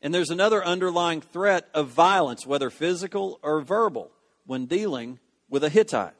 And 0.00 0.14
there's 0.14 0.30
another 0.30 0.64
underlying 0.64 1.20
threat 1.20 1.68
of 1.74 1.88
violence, 1.88 2.46
whether 2.46 2.70
physical 2.70 3.38
or 3.42 3.60
verbal, 3.60 4.10
when 4.46 4.66
dealing 4.66 5.18
with 5.48 5.64
a 5.64 5.68
Hittite. 5.68 6.14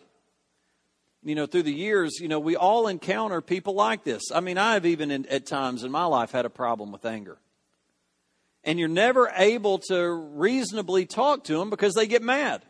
You 1.23 1.35
know, 1.35 1.47
through 1.47 1.65
the 1.65 1.73
years, 1.73 2.21
you 2.21 2.29
know, 2.29 2.39
we 2.39 2.57
all 2.57 2.87
encounter 2.87 3.41
people 3.41 3.75
like 3.75 4.05
this. 4.05 4.23
I 4.33 4.41
mean, 4.41 4.57
I've 4.57 4.87
even 4.87 5.11
in, 5.11 5.27
at 5.27 5.47
times 5.47 5.83
in 5.83 5.91
my 5.91 6.05
life 6.05 6.31
had 6.31 6.45
a 6.45 6.51
problem 6.51 6.93
with 6.93 7.05
anger. 7.05 7.39
And 8.65 8.79
you're 8.79 8.89
never 8.89 9.31
able 9.35 9.79
to 9.89 10.11
reasonably 10.11 11.07
talk 11.07 11.45
to 11.45 11.59
them 11.59 11.71
because 11.71 11.95
they 11.95 12.07
get 12.07 12.23
mad. 12.23 12.63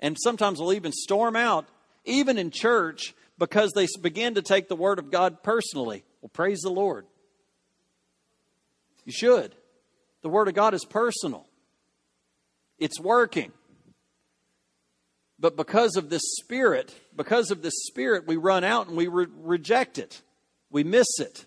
And 0.00 0.16
sometimes 0.22 0.58
they'll 0.58 0.72
even 0.72 0.92
storm 0.92 1.36
out, 1.36 1.66
even 2.04 2.38
in 2.38 2.50
church, 2.50 3.14
because 3.38 3.72
they 3.72 3.86
begin 4.00 4.34
to 4.34 4.42
take 4.42 4.68
the 4.68 4.76
Word 4.76 4.98
of 4.98 5.10
God 5.10 5.42
personally. 5.42 6.04
Well, 6.20 6.30
praise 6.32 6.60
the 6.60 6.70
Lord. 6.70 7.06
You 9.04 9.12
should. 9.12 9.54
The 10.22 10.28
Word 10.28 10.48
of 10.48 10.54
God 10.54 10.74
is 10.74 10.84
personal, 10.84 11.46
it's 12.78 13.00
working. 13.00 13.52
But 15.38 15.56
because 15.56 15.96
of 15.96 16.08
this 16.08 16.22
Spirit, 16.40 16.94
because 17.14 17.50
of 17.50 17.62
this 17.62 17.74
Spirit, 17.86 18.26
we 18.26 18.36
run 18.36 18.64
out 18.64 18.88
and 18.88 18.96
we 18.96 19.06
re- 19.06 19.26
reject 19.42 19.98
it, 19.98 20.22
we 20.70 20.82
miss 20.82 21.18
it. 21.18 21.44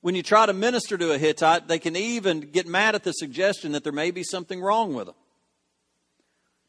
When 0.00 0.14
you 0.14 0.22
try 0.22 0.46
to 0.46 0.54
minister 0.54 0.96
to 0.96 1.12
a 1.12 1.18
Hittite, 1.18 1.68
they 1.68 1.78
can 1.78 1.94
even 1.94 2.40
get 2.40 2.66
mad 2.66 2.94
at 2.94 3.04
the 3.04 3.12
suggestion 3.12 3.72
that 3.72 3.84
there 3.84 3.92
may 3.92 4.10
be 4.10 4.22
something 4.22 4.60
wrong 4.60 4.94
with 4.94 5.06
them. 5.06 5.14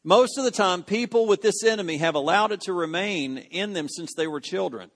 Most 0.03 0.37
of 0.37 0.43
the 0.43 0.51
time, 0.51 0.83
people 0.83 1.27
with 1.27 1.41
this 1.41 1.63
enemy 1.63 1.97
have 1.97 2.15
allowed 2.15 2.51
it 2.51 2.61
to 2.61 2.73
remain 2.73 3.37
in 3.37 3.73
them 3.73 3.87
since 3.87 4.13
they 4.15 4.27
were 4.27 4.41
children. 4.41 4.89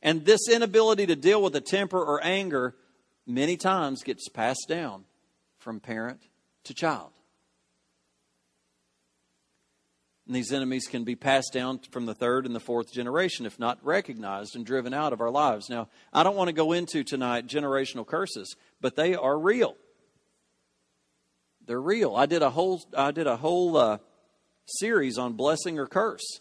And 0.00 0.24
this 0.24 0.48
inability 0.48 1.06
to 1.06 1.16
deal 1.16 1.42
with 1.42 1.54
a 1.56 1.60
temper 1.60 2.02
or 2.02 2.24
anger 2.24 2.74
many 3.26 3.56
times 3.56 4.02
gets 4.02 4.28
passed 4.28 4.66
down 4.68 5.04
from 5.58 5.80
parent 5.80 6.22
to 6.64 6.74
child. 6.74 7.10
And 10.32 10.36
these 10.38 10.50
enemies 10.50 10.86
can 10.86 11.04
be 11.04 11.14
passed 11.14 11.52
down 11.52 11.80
from 11.90 12.06
the 12.06 12.14
third 12.14 12.46
and 12.46 12.54
the 12.54 12.58
fourth 12.58 12.90
generation 12.90 13.44
if 13.44 13.58
not 13.58 13.78
recognized 13.84 14.56
and 14.56 14.64
driven 14.64 14.94
out 14.94 15.12
of 15.12 15.20
our 15.20 15.28
lives. 15.28 15.68
Now, 15.68 15.90
I 16.10 16.22
don't 16.22 16.36
want 16.36 16.48
to 16.48 16.54
go 16.54 16.72
into 16.72 17.04
tonight 17.04 17.46
generational 17.46 18.06
curses, 18.06 18.56
but 18.80 18.96
they 18.96 19.14
are 19.14 19.38
real. 19.38 19.76
They're 21.66 21.78
real. 21.78 22.16
I 22.16 22.24
did 22.24 22.40
a 22.40 22.48
whole 22.48 22.80
I 22.96 23.10
did 23.10 23.26
a 23.26 23.36
whole 23.36 23.76
uh, 23.76 23.98
series 24.64 25.18
on 25.18 25.34
blessing 25.34 25.78
or 25.78 25.86
curse. 25.86 26.40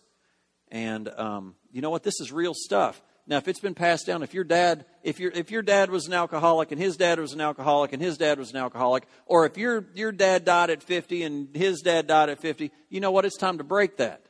And 0.69 1.09
um, 1.09 1.55
you 1.73 1.81
know 1.81 1.89
what? 1.89 2.03
This 2.03 2.21
is 2.21 2.31
real 2.31 2.53
stuff. 2.55 3.01
Now, 3.31 3.37
if 3.37 3.47
it's 3.47 3.61
been 3.61 3.75
passed 3.75 4.07
down, 4.07 4.23
if 4.23 4.33
your 4.33 4.43
dad, 4.43 4.83
if 5.03 5.17
your 5.17 5.31
if 5.31 5.51
your 5.51 5.61
dad 5.61 5.89
was 5.89 6.05
an 6.05 6.11
alcoholic 6.11 6.73
and 6.73 6.81
his 6.81 6.97
dad 6.97 7.17
was 7.17 7.31
an 7.31 7.39
alcoholic 7.39 7.93
and 7.93 8.01
his 8.01 8.17
dad 8.17 8.37
was 8.37 8.51
an 8.51 8.57
alcoholic, 8.57 9.07
or 9.25 9.45
if 9.45 9.57
your 9.57 9.85
your 9.93 10.11
dad 10.11 10.43
died 10.43 10.69
at 10.69 10.83
50 10.83 11.23
and 11.23 11.55
his 11.55 11.79
dad 11.79 12.07
died 12.07 12.27
at 12.27 12.41
50, 12.41 12.73
you 12.89 12.99
know 12.99 13.11
what? 13.11 13.23
It's 13.23 13.37
time 13.37 13.59
to 13.59 13.63
break 13.63 13.95
that. 13.97 14.21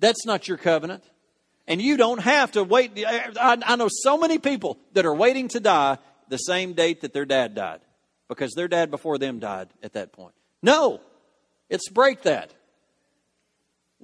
That's 0.00 0.26
not 0.26 0.46
your 0.46 0.58
covenant. 0.58 1.02
And 1.66 1.80
you 1.80 1.96
don't 1.96 2.20
have 2.20 2.52
to 2.52 2.62
wait. 2.62 2.92
I, 3.06 3.32
I 3.64 3.76
know 3.76 3.88
so 3.90 4.18
many 4.18 4.36
people 4.36 4.78
that 4.92 5.06
are 5.06 5.14
waiting 5.14 5.48
to 5.48 5.60
die 5.60 5.96
the 6.28 6.36
same 6.36 6.74
date 6.74 7.00
that 7.00 7.14
their 7.14 7.24
dad 7.24 7.54
died 7.54 7.80
because 8.28 8.52
their 8.52 8.68
dad 8.68 8.90
before 8.90 9.16
them 9.16 9.38
died 9.38 9.68
at 9.82 9.94
that 9.94 10.12
point. 10.12 10.34
No, 10.62 11.00
it's 11.70 11.88
break 11.88 12.24
that. 12.24 12.52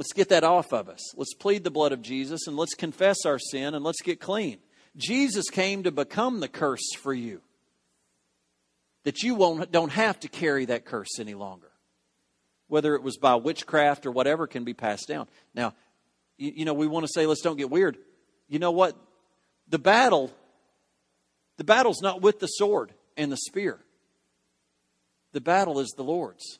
Let's 0.00 0.14
get 0.14 0.30
that 0.30 0.44
off 0.44 0.72
of 0.72 0.88
us. 0.88 1.14
Let's 1.14 1.34
plead 1.34 1.62
the 1.62 1.70
blood 1.70 1.92
of 1.92 2.00
Jesus 2.00 2.46
and 2.46 2.56
let's 2.56 2.72
confess 2.72 3.26
our 3.26 3.38
sin 3.38 3.74
and 3.74 3.84
let's 3.84 4.00
get 4.00 4.18
clean. 4.18 4.56
Jesus 4.96 5.50
came 5.50 5.82
to 5.82 5.90
become 5.92 6.40
the 6.40 6.48
curse 6.48 6.94
for 7.02 7.12
you. 7.12 7.42
That 9.04 9.22
you 9.22 9.34
won't, 9.34 9.70
don't 9.70 9.92
have 9.92 10.18
to 10.20 10.28
carry 10.28 10.64
that 10.64 10.86
curse 10.86 11.18
any 11.20 11.34
longer. 11.34 11.70
Whether 12.66 12.94
it 12.94 13.02
was 13.02 13.18
by 13.18 13.34
witchcraft 13.34 14.06
or 14.06 14.10
whatever 14.10 14.46
can 14.46 14.64
be 14.64 14.72
passed 14.72 15.06
down. 15.06 15.28
Now, 15.54 15.74
you, 16.38 16.50
you 16.56 16.64
know, 16.64 16.72
we 16.72 16.86
want 16.86 17.04
to 17.04 17.12
say, 17.14 17.26
let's 17.26 17.42
don't 17.42 17.58
get 17.58 17.68
weird. 17.68 17.98
You 18.48 18.58
know 18.58 18.70
what? 18.70 18.96
The 19.68 19.78
battle, 19.78 20.32
the 21.58 21.64
battle's 21.64 22.00
not 22.00 22.22
with 22.22 22.40
the 22.40 22.46
sword 22.46 22.94
and 23.18 23.30
the 23.30 23.36
spear. 23.36 23.78
The 25.34 25.42
battle 25.42 25.78
is 25.78 25.90
the 25.94 26.04
Lord's. 26.04 26.58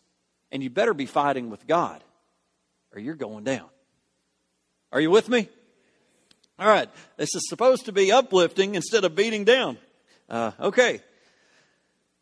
And 0.52 0.62
you 0.62 0.68
better 0.68 0.92
be 0.92 1.06
fighting 1.06 1.48
with 1.48 1.66
God 1.66 2.04
or 2.92 3.00
you're 3.00 3.14
going 3.14 3.44
down. 3.44 3.68
Are 4.92 5.00
you 5.00 5.10
with 5.10 5.28
me? 5.28 5.48
All 6.58 6.66
right. 6.66 6.88
This 7.16 7.34
is 7.34 7.48
supposed 7.48 7.86
to 7.86 7.92
be 7.92 8.12
uplifting 8.12 8.74
instead 8.74 9.04
of 9.04 9.14
beating 9.14 9.44
down. 9.44 9.78
Uh, 10.28 10.52
okay. 10.60 11.00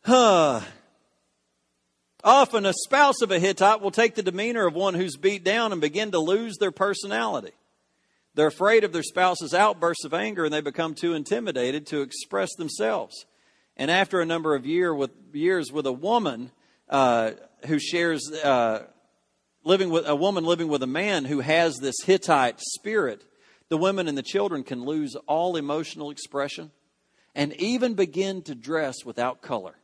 Huh. 0.05 0.61
often 2.23 2.65
a 2.65 2.73
spouse 2.73 3.21
of 3.21 3.31
a 3.31 3.39
Hittite 3.39 3.81
will 3.81 3.91
take 3.91 4.15
the 4.15 4.23
demeanor 4.23 4.67
of 4.67 4.75
one 4.75 4.95
who's 4.95 5.17
beat 5.17 5.45
down 5.45 5.73
and 5.73 5.81
begin 5.81 6.13
to 6.13 6.19
lose 6.19 6.57
their 6.59 6.71
personality. 6.71 7.53
They're 8.35 8.47
afraid 8.47 8.85
of 8.85 8.93
their 8.93 9.03
spouse's 9.03 9.53
outbursts 9.53 10.05
of 10.05 10.15
anger 10.15 10.45
and 10.45 10.55
they 10.55 10.61
become 10.61 10.95
too 10.95 11.15
intimidated 11.15 11.87
to 11.89 12.03
express 12.03 12.55
themselves. 12.57 13.27
And 13.77 13.91
after 13.91 14.21
a 14.21 14.27
number 14.27 14.55
of 14.55 14.67
year 14.67 14.95
with, 14.95 15.11
years 15.33 15.73
with 15.73 15.87
a 15.87 15.93
woman 15.93 16.53
uh, 16.89 17.33
who 17.67 17.79
shares 17.79 18.31
uh, 18.33 18.85
living 19.69 19.91
with 19.91 20.09
a 20.09 20.17
woman 20.17 20.45
living 20.45 20.67
with 20.67 20.83
a 20.83 20.87
man 20.87 21.27
who 21.27 21.41
has 21.41 21.77
this 21.77 21.97
Hittite 22.03 22.59
spirit, 22.59 23.23
the 23.69 23.77
women 23.77 24.09
and 24.09 24.17
the 24.17 24.23
children 24.23 24.65
can 24.65 24.83
lose 24.83 25.15
all 25.27 25.57
emotional 25.57 26.11
expression 26.11 26.71
and 27.35 27.53
even 27.61 27.93
begin 27.93 28.41
to 28.41 28.55
dress 28.55 29.05
without 29.05 29.43
color. 29.43 29.75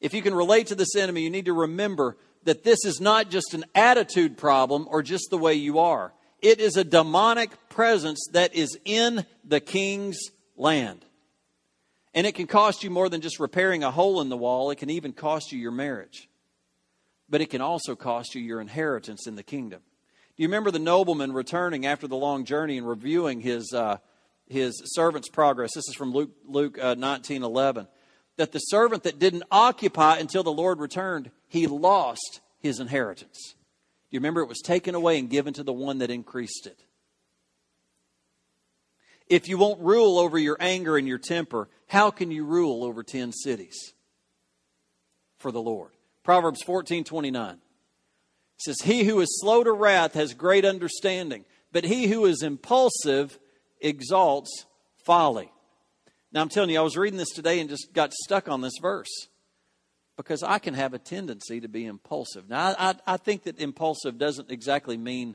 If 0.00 0.14
you 0.14 0.22
can 0.22 0.34
relate 0.34 0.66
to 0.66 0.74
this 0.74 0.96
enemy, 0.96 1.22
you 1.22 1.30
need 1.30 1.44
to 1.44 1.52
remember 1.52 2.16
that 2.42 2.64
this 2.64 2.84
is 2.84 3.00
not 3.00 3.30
just 3.30 3.54
an 3.54 3.64
attitude 3.72 4.36
problem 4.36 4.88
or 4.90 5.00
just 5.00 5.30
the 5.30 5.38
way 5.38 5.54
you 5.54 5.78
are. 5.78 6.12
It 6.42 6.58
is 6.58 6.76
a 6.76 6.82
demonic 6.82 7.68
presence 7.68 8.26
that 8.32 8.52
is 8.52 8.76
in 8.84 9.26
the 9.44 9.60
king's 9.60 10.18
land. 10.56 11.04
And 12.14 12.26
it 12.26 12.34
can 12.34 12.48
cost 12.48 12.82
you 12.82 12.90
more 12.90 13.08
than 13.08 13.20
just 13.20 13.38
repairing 13.38 13.84
a 13.84 13.92
hole 13.92 14.20
in 14.20 14.28
the 14.28 14.36
wall, 14.36 14.72
it 14.72 14.78
can 14.78 14.90
even 14.90 15.12
cost 15.12 15.52
you 15.52 15.60
your 15.60 15.70
marriage 15.70 16.28
but 17.28 17.40
it 17.40 17.50
can 17.50 17.60
also 17.60 17.94
cost 17.94 18.34
you 18.34 18.40
your 18.40 18.60
inheritance 18.60 19.26
in 19.26 19.36
the 19.36 19.42
kingdom. 19.42 19.80
Do 20.36 20.42
you 20.42 20.48
remember 20.48 20.70
the 20.70 20.78
nobleman 20.78 21.32
returning 21.32 21.84
after 21.84 22.06
the 22.06 22.16
long 22.16 22.44
journey 22.44 22.78
and 22.78 22.88
reviewing 22.88 23.40
his, 23.40 23.72
uh, 23.74 23.98
his 24.46 24.80
servant's 24.94 25.28
progress? 25.28 25.74
This 25.74 25.88
is 25.88 25.94
from 25.96 26.12
Luke, 26.12 26.30
Luke 26.46 26.78
uh, 26.78 26.94
19 26.96 27.42
11. 27.42 27.88
That 28.36 28.52
the 28.52 28.60
servant 28.60 29.02
that 29.02 29.18
didn't 29.18 29.42
occupy 29.50 30.18
until 30.18 30.44
the 30.44 30.52
Lord 30.52 30.78
returned, 30.78 31.32
he 31.48 31.66
lost 31.66 32.40
his 32.60 32.78
inheritance. 32.78 33.54
Do 34.10 34.14
you 34.16 34.20
remember 34.20 34.40
it 34.40 34.48
was 34.48 34.60
taken 34.60 34.94
away 34.94 35.18
and 35.18 35.28
given 35.28 35.54
to 35.54 35.64
the 35.64 35.72
one 35.72 35.98
that 35.98 36.10
increased 36.10 36.66
it? 36.66 36.84
If 39.28 39.48
you 39.48 39.58
won't 39.58 39.80
rule 39.80 40.18
over 40.18 40.38
your 40.38 40.56
anger 40.60 40.96
and 40.96 41.06
your 41.06 41.18
temper, 41.18 41.68
how 41.88 42.10
can 42.10 42.30
you 42.30 42.44
rule 42.44 42.84
over 42.84 43.02
10 43.02 43.32
cities 43.32 43.92
for 45.36 45.52
the 45.52 45.60
Lord? 45.60 45.90
Proverbs 46.28 46.62
14 46.62 47.04
29 47.04 47.56
says, 48.58 48.82
He 48.82 49.04
who 49.04 49.18
is 49.20 49.40
slow 49.40 49.64
to 49.64 49.72
wrath 49.72 50.12
has 50.12 50.34
great 50.34 50.66
understanding, 50.66 51.46
but 51.72 51.84
he 51.84 52.06
who 52.06 52.26
is 52.26 52.42
impulsive 52.42 53.38
exalts 53.80 54.66
folly. 55.06 55.50
Now, 56.30 56.42
I'm 56.42 56.50
telling 56.50 56.68
you, 56.68 56.80
I 56.80 56.82
was 56.82 56.98
reading 56.98 57.16
this 57.16 57.30
today 57.30 57.60
and 57.60 57.70
just 57.70 57.94
got 57.94 58.12
stuck 58.12 58.46
on 58.46 58.60
this 58.60 58.74
verse 58.82 59.28
because 60.18 60.42
I 60.42 60.58
can 60.58 60.74
have 60.74 60.92
a 60.92 60.98
tendency 60.98 61.62
to 61.62 61.68
be 61.68 61.86
impulsive. 61.86 62.46
Now, 62.46 62.74
I, 62.78 62.94
I 63.06 63.16
think 63.16 63.44
that 63.44 63.58
impulsive 63.58 64.18
doesn't 64.18 64.50
exactly 64.50 64.98
mean, 64.98 65.34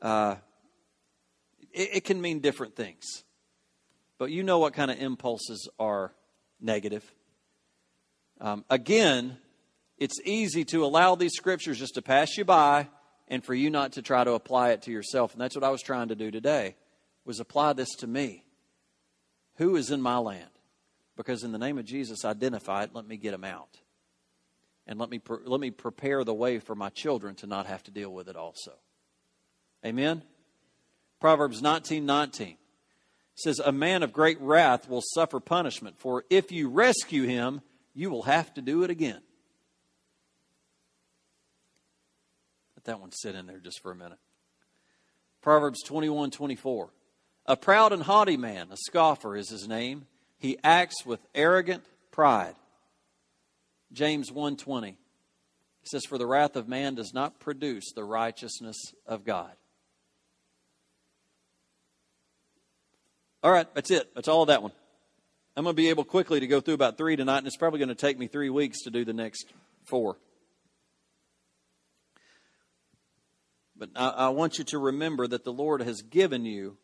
uh, 0.00 0.36
it, 1.70 1.96
it 1.96 2.04
can 2.06 2.18
mean 2.18 2.40
different 2.40 2.76
things. 2.76 3.04
But 4.16 4.30
you 4.30 4.42
know 4.42 4.58
what 4.58 4.72
kind 4.72 4.90
of 4.90 4.98
impulses 4.98 5.68
are 5.78 6.14
negative. 6.62 7.04
Um, 8.40 8.64
again, 8.70 9.36
it's 9.98 10.20
easy 10.24 10.64
to 10.66 10.84
allow 10.84 11.14
these 11.14 11.34
scriptures 11.34 11.78
just 11.78 11.94
to 11.94 12.02
pass 12.02 12.36
you 12.36 12.44
by 12.44 12.88
and 13.28 13.44
for 13.44 13.54
you 13.54 13.70
not 13.70 13.92
to 13.92 14.02
try 14.02 14.24
to 14.24 14.32
apply 14.32 14.70
it 14.70 14.82
to 14.82 14.90
yourself. 14.90 15.32
And 15.32 15.40
that's 15.40 15.54
what 15.54 15.64
I 15.64 15.70
was 15.70 15.82
trying 15.82 16.08
to 16.08 16.14
do 16.14 16.30
today 16.30 16.76
was 17.24 17.40
apply 17.40 17.72
this 17.72 17.94
to 17.96 18.06
me. 18.06 18.44
Who 19.56 19.76
is 19.76 19.90
in 19.90 20.02
my 20.02 20.18
land? 20.18 20.50
Because 21.16 21.44
in 21.44 21.52
the 21.52 21.58
name 21.58 21.78
of 21.78 21.84
Jesus, 21.84 22.24
identify 22.24 22.82
it. 22.82 22.90
Let 22.92 23.06
me 23.06 23.16
get 23.16 23.30
them 23.30 23.44
out. 23.44 23.80
And 24.86 24.98
let 24.98 25.08
me, 25.08 25.20
let 25.44 25.60
me 25.60 25.70
prepare 25.70 26.24
the 26.24 26.34
way 26.34 26.58
for 26.58 26.74
my 26.74 26.90
children 26.90 27.34
to 27.36 27.46
not 27.46 27.66
have 27.66 27.82
to 27.84 27.90
deal 27.90 28.12
with 28.12 28.28
it 28.28 28.36
also. 28.36 28.72
Amen? 29.86 30.22
Proverbs 31.20 31.62
19 31.62 32.04
19 32.04 32.56
says, 33.36 33.60
A 33.60 33.72
man 33.72 34.02
of 34.02 34.12
great 34.12 34.40
wrath 34.40 34.88
will 34.88 35.02
suffer 35.02 35.40
punishment, 35.40 35.98
for 35.98 36.24
if 36.28 36.52
you 36.52 36.68
rescue 36.68 37.22
him, 37.22 37.62
you 37.94 38.10
will 38.10 38.24
have 38.24 38.52
to 38.54 38.62
do 38.62 38.82
it 38.82 38.90
again. 38.90 39.22
Let 42.84 42.96
that 42.96 43.00
one 43.00 43.12
sit 43.12 43.34
in 43.34 43.46
there 43.46 43.60
just 43.60 43.80
for 43.80 43.92
a 43.92 43.94
minute. 43.94 44.18
Proverbs 45.40 45.82
21 45.82 46.30
24. 46.30 46.90
A 47.46 47.56
proud 47.56 47.92
and 47.92 48.02
haughty 48.02 48.36
man, 48.36 48.68
a 48.70 48.76
scoffer 48.76 49.36
is 49.36 49.48
his 49.48 49.66
name. 49.66 50.06
He 50.38 50.58
acts 50.62 51.06
with 51.06 51.20
arrogant 51.34 51.84
pride. 52.10 52.56
James 53.92 54.30
1:20 54.30 54.88
He 54.88 54.96
says, 55.84 56.04
For 56.04 56.18
the 56.18 56.26
wrath 56.26 56.56
of 56.56 56.68
man 56.68 56.94
does 56.94 57.14
not 57.14 57.40
produce 57.40 57.92
the 57.94 58.04
righteousness 58.04 58.76
of 59.06 59.24
God. 59.24 59.52
All 63.42 63.52
right, 63.52 63.72
that's 63.74 63.90
it. 63.90 64.14
That's 64.14 64.28
all 64.28 64.42
of 64.42 64.48
that 64.48 64.62
one. 64.62 64.72
I'm 65.56 65.64
going 65.64 65.74
to 65.74 65.82
be 65.82 65.90
able 65.90 66.04
quickly 66.04 66.40
to 66.40 66.46
go 66.46 66.60
through 66.60 66.74
about 66.74 66.98
three 66.98 67.16
tonight, 67.16 67.38
and 67.38 67.46
it's 67.46 67.56
probably 67.56 67.78
going 67.78 67.88
to 67.90 67.94
take 67.94 68.18
me 68.18 68.26
three 68.26 68.50
weeks 68.50 68.82
to 68.82 68.90
do 68.90 69.04
the 69.04 69.12
next 69.12 69.46
four. 69.84 70.16
But 73.76 73.90
I, 73.96 74.08
I 74.08 74.28
want 74.28 74.58
you 74.58 74.64
to 74.64 74.78
remember 74.78 75.26
that 75.26 75.44
the 75.44 75.52
Lord 75.52 75.82
has 75.82 76.02
given 76.02 76.44
you 76.44 76.76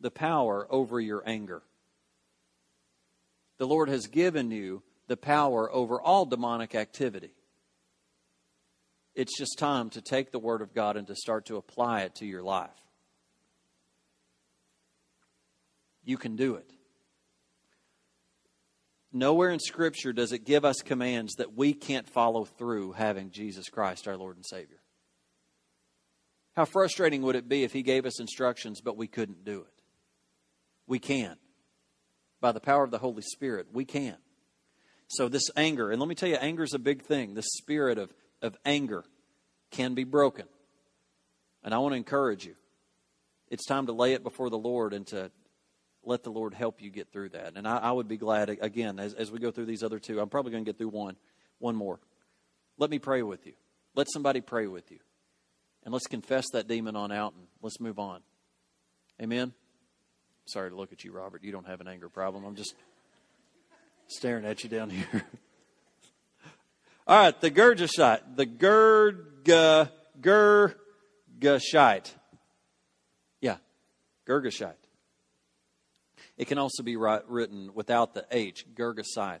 the 0.00 0.10
power 0.10 0.66
over 0.70 1.00
your 1.00 1.22
anger. 1.26 1.62
The 3.58 3.66
Lord 3.66 3.88
has 3.88 4.06
given 4.06 4.50
you 4.50 4.82
the 5.06 5.16
power 5.16 5.72
over 5.72 6.00
all 6.00 6.26
demonic 6.26 6.74
activity. 6.74 7.32
It's 9.14 9.38
just 9.38 9.58
time 9.58 9.90
to 9.90 10.00
take 10.00 10.32
the 10.32 10.38
Word 10.38 10.60
of 10.60 10.74
God 10.74 10.96
and 10.96 11.06
to 11.06 11.14
start 11.14 11.46
to 11.46 11.56
apply 11.56 12.00
it 12.00 12.16
to 12.16 12.26
your 12.26 12.42
life. 12.42 12.70
You 16.04 16.18
can 16.18 16.36
do 16.36 16.56
it. 16.56 16.70
Nowhere 19.12 19.50
in 19.50 19.60
Scripture 19.60 20.12
does 20.12 20.32
it 20.32 20.44
give 20.44 20.64
us 20.64 20.82
commands 20.84 21.34
that 21.36 21.56
we 21.56 21.72
can't 21.72 22.08
follow 22.08 22.44
through 22.44 22.92
having 22.92 23.30
Jesus 23.30 23.68
Christ, 23.68 24.08
our 24.08 24.16
Lord 24.16 24.36
and 24.36 24.44
Savior. 24.44 24.80
How 26.54 26.64
frustrating 26.64 27.22
would 27.22 27.36
it 27.36 27.48
be 27.48 27.64
if 27.64 27.72
He 27.72 27.82
gave 27.82 28.06
us 28.06 28.20
instructions, 28.20 28.80
but 28.80 28.96
we 28.96 29.06
couldn't 29.06 29.44
do 29.44 29.60
it? 29.60 29.82
We 30.86 30.98
can. 30.98 31.36
By 32.40 32.52
the 32.52 32.60
power 32.60 32.84
of 32.84 32.90
the 32.90 32.98
Holy 32.98 33.22
Spirit, 33.22 33.68
we 33.72 33.84
can. 33.84 34.16
So, 35.08 35.28
this 35.28 35.50
anger, 35.56 35.90
and 35.90 36.00
let 36.00 36.08
me 36.08 36.14
tell 36.14 36.28
you, 36.28 36.36
anger 36.36 36.62
is 36.62 36.74
a 36.74 36.78
big 36.78 37.02
thing. 37.02 37.34
The 37.34 37.42
spirit 37.42 37.98
of, 37.98 38.12
of 38.42 38.56
anger 38.64 39.04
can 39.70 39.94
be 39.94 40.04
broken. 40.04 40.46
And 41.62 41.74
I 41.74 41.78
want 41.78 41.92
to 41.92 41.96
encourage 41.96 42.44
you. 42.44 42.54
It's 43.48 43.66
time 43.66 43.86
to 43.86 43.92
lay 43.92 44.12
it 44.12 44.22
before 44.22 44.50
the 44.50 44.58
Lord 44.58 44.94
and 44.94 45.06
to 45.08 45.30
let 46.04 46.22
the 46.22 46.30
Lord 46.30 46.54
help 46.54 46.82
you 46.82 46.90
get 46.90 47.12
through 47.12 47.30
that. 47.30 47.54
And 47.56 47.66
I, 47.66 47.76
I 47.78 47.92
would 47.92 48.08
be 48.08 48.16
glad, 48.16 48.50
again, 48.50 48.98
as, 48.98 49.14
as 49.14 49.30
we 49.30 49.38
go 49.38 49.50
through 49.50 49.66
these 49.66 49.82
other 49.82 49.98
two, 49.98 50.20
I'm 50.20 50.28
probably 50.28 50.52
going 50.52 50.64
to 50.64 50.68
get 50.68 50.78
through 50.78 50.88
one, 50.88 51.16
one 51.58 51.76
more. 51.76 52.00
Let 52.78 52.90
me 52.90 52.98
pray 52.98 53.22
with 53.22 53.46
you. 53.46 53.54
Let 53.94 54.08
somebody 54.10 54.40
pray 54.40 54.66
with 54.66 54.90
you. 54.90 54.98
And 55.84 55.92
let's 55.92 56.06
confess 56.06 56.46
that 56.52 56.66
demon 56.66 56.96
on 56.96 57.12
out 57.12 57.34
and 57.34 57.46
let's 57.62 57.78
move 57.78 57.98
on. 57.98 58.20
Amen? 59.22 59.52
Sorry 60.46 60.70
to 60.70 60.76
look 60.76 60.92
at 60.92 61.04
you, 61.04 61.12
Robert. 61.12 61.44
You 61.44 61.52
don't 61.52 61.66
have 61.66 61.80
an 61.80 61.88
anger 61.88 62.08
problem. 62.08 62.44
I'm 62.44 62.56
just 62.56 62.74
staring 64.08 64.44
at 64.44 64.62
you 64.64 64.70
down 64.70 64.90
here. 64.90 65.06
All 67.06 67.18
right, 67.18 67.38
the 67.40 67.50
Gergeshite. 67.50 68.36
The 68.36 68.46
Gerga, 68.46 69.90
Gergeshite. 71.40 72.10
Yeah, 73.40 73.56
Gergeshite. 74.26 74.72
It 76.36 76.46
can 76.48 76.58
also 76.58 76.82
be 76.82 76.96
written 76.96 77.70
without 77.74 78.14
the 78.14 78.26
H, 78.30 78.66
Gergesite. 78.74 79.40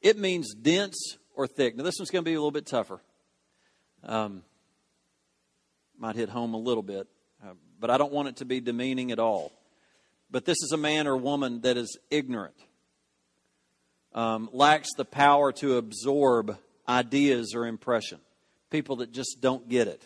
It 0.00 0.18
means 0.18 0.54
dense 0.54 1.16
or 1.34 1.46
thick. 1.46 1.76
Now, 1.76 1.84
this 1.84 1.94
one's 1.98 2.10
going 2.10 2.24
to 2.24 2.30
be 2.30 2.34
a 2.34 2.38
little 2.38 2.50
bit 2.50 2.66
tougher. 2.66 3.00
Um, 4.02 4.42
might 5.98 6.16
hit 6.16 6.28
home 6.28 6.54
a 6.54 6.58
little 6.58 6.82
bit, 6.82 7.06
uh, 7.42 7.52
but 7.80 7.90
I 7.90 7.98
don't 7.98 8.12
want 8.12 8.28
it 8.28 8.36
to 8.36 8.44
be 8.44 8.60
demeaning 8.60 9.10
at 9.10 9.18
all. 9.18 9.52
But 10.30 10.44
this 10.44 10.58
is 10.62 10.72
a 10.72 10.76
man 10.76 11.06
or 11.06 11.16
woman 11.16 11.60
that 11.60 11.76
is 11.76 11.98
ignorant, 12.10 12.56
um, 14.12 14.50
lacks 14.52 14.88
the 14.96 15.04
power 15.04 15.52
to 15.52 15.76
absorb 15.76 16.58
ideas 16.88 17.54
or 17.54 17.66
impression. 17.66 18.18
People 18.70 18.96
that 18.96 19.12
just 19.12 19.38
don't 19.40 19.68
get 19.68 19.86
it. 19.86 20.02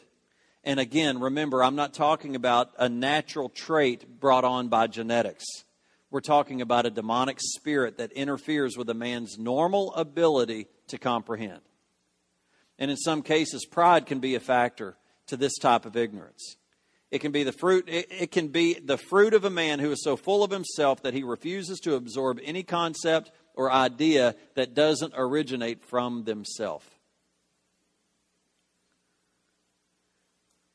And 0.64 0.78
again, 0.78 1.18
remember, 1.18 1.64
I'm 1.64 1.76
not 1.76 1.94
talking 1.94 2.36
about 2.36 2.72
a 2.78 2.90
natural 2.90 3.48
trait 3.48 4.20
brought 4.20 4.44
on 4.44 4.68
by 4.68 4.86
genetics. 4.86 5.46
We're 6.10 6.20
talking 6.20 6.60
about 6.60 6.84
a 6.84 6.90
demonic 6.90 7.38
spirit 7.40 7.96
that 7.96 8.12
interferes 8.12 8.76
with 8.76 8.90
a 8.90 8.94
man's 8.94 9.38
normal 9.38 9.94
ability 9.94 10.66
to 10.88 10.98
comprehend. 10.98 11.60
And 12.78 12.90
in 12.90 12.98
some 12.98 13.22
cases, 13.22 13.64
pride 13.64 14.04
can 14.04 14.20
be 14.20 14.34
a 14.34 14.40
factor 14.40 14.97
to 15.28 15.36
this 15.36 15.56
type 15.56 15.86
of 15.86 15.96
ignorance. 15.96 16.56
It 17.10 17.20
can 17.20 17.32
be 17.32 17.42
the 17.42 17.52
fruit 17.52 17.84
it, 17.88 18.30
can 18.32 18.48
be 18.48 18.74
the 18.74 18.98
fruit 18.98 19.32
of 19.32 19.44
a 19.44 19.50
man 19.50 19.78
who 19.78 19.90
is 19.90 20.04
so 20.04 20.16
full 20.16 20.44
of 20.44 20.50
himself 20.50 21.02
that 21.02 21.14
he 21.14 21.22
refuses 21.22 21.80
to 21.80 21.94
absorb 21.94 22.38
any 22.44 22.62
concept 22.62 23.30
or 23.54 23.72
idea 23.72 24.34
that 24.56 24.74
doesn't 24.74 25.14
originate 25.16 25.82
from 25.82 26.24
themselves. 26.24 26.86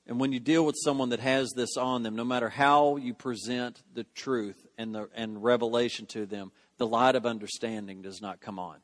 And 0.05 0.19
when 0.19 0.33
you 0.33 0.39
deal 0.39 0.65
with 0.65 0.75
someone 0.83 1.09
that 1.09 1.21
has 1.21 1.51
this 1.55 1.77
on 1.77 2.03
them, 2.03 2.15
no 2.15 2.25
matter 2.25 2.49
how 2.49 2.97
you 2.97 3.13
present 3.13 3.81
the 3.93 4.03
truth 4.03 4.67
and, 4.77 4.93
the, 4.93 5.09
and 5.15 5.41
revelation 5.41 6.07
to 6.07 6.25
them, 6.25 6.51
the 6.77 6.87
light 6.87 7.15
of 7.15 7.25
understanding 7.25 8.01
does 8.01 8.21
not 8.21 8.41
come 8.41 8.59
on. 8.59 8.79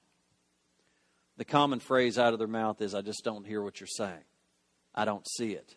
The 1.35 1.45
common 1.45 1.79
phrase 1.79 2.17
out 2.17 2.31
of 2.33 2.39
their 2.39 2.47
mouth 2.47 2.81
is, 2.81 2.95
I 2.95 3.01
just 3.01 3.23
don't 3.25 3.45
hear 3.45 3.61
what 3.61 3.81
you're 3.81 3.87
saying. 3.87 4.23
I 4.93 5.05
don't 5.05 5.27
see 5.27 5.53
it. 5.53 5.75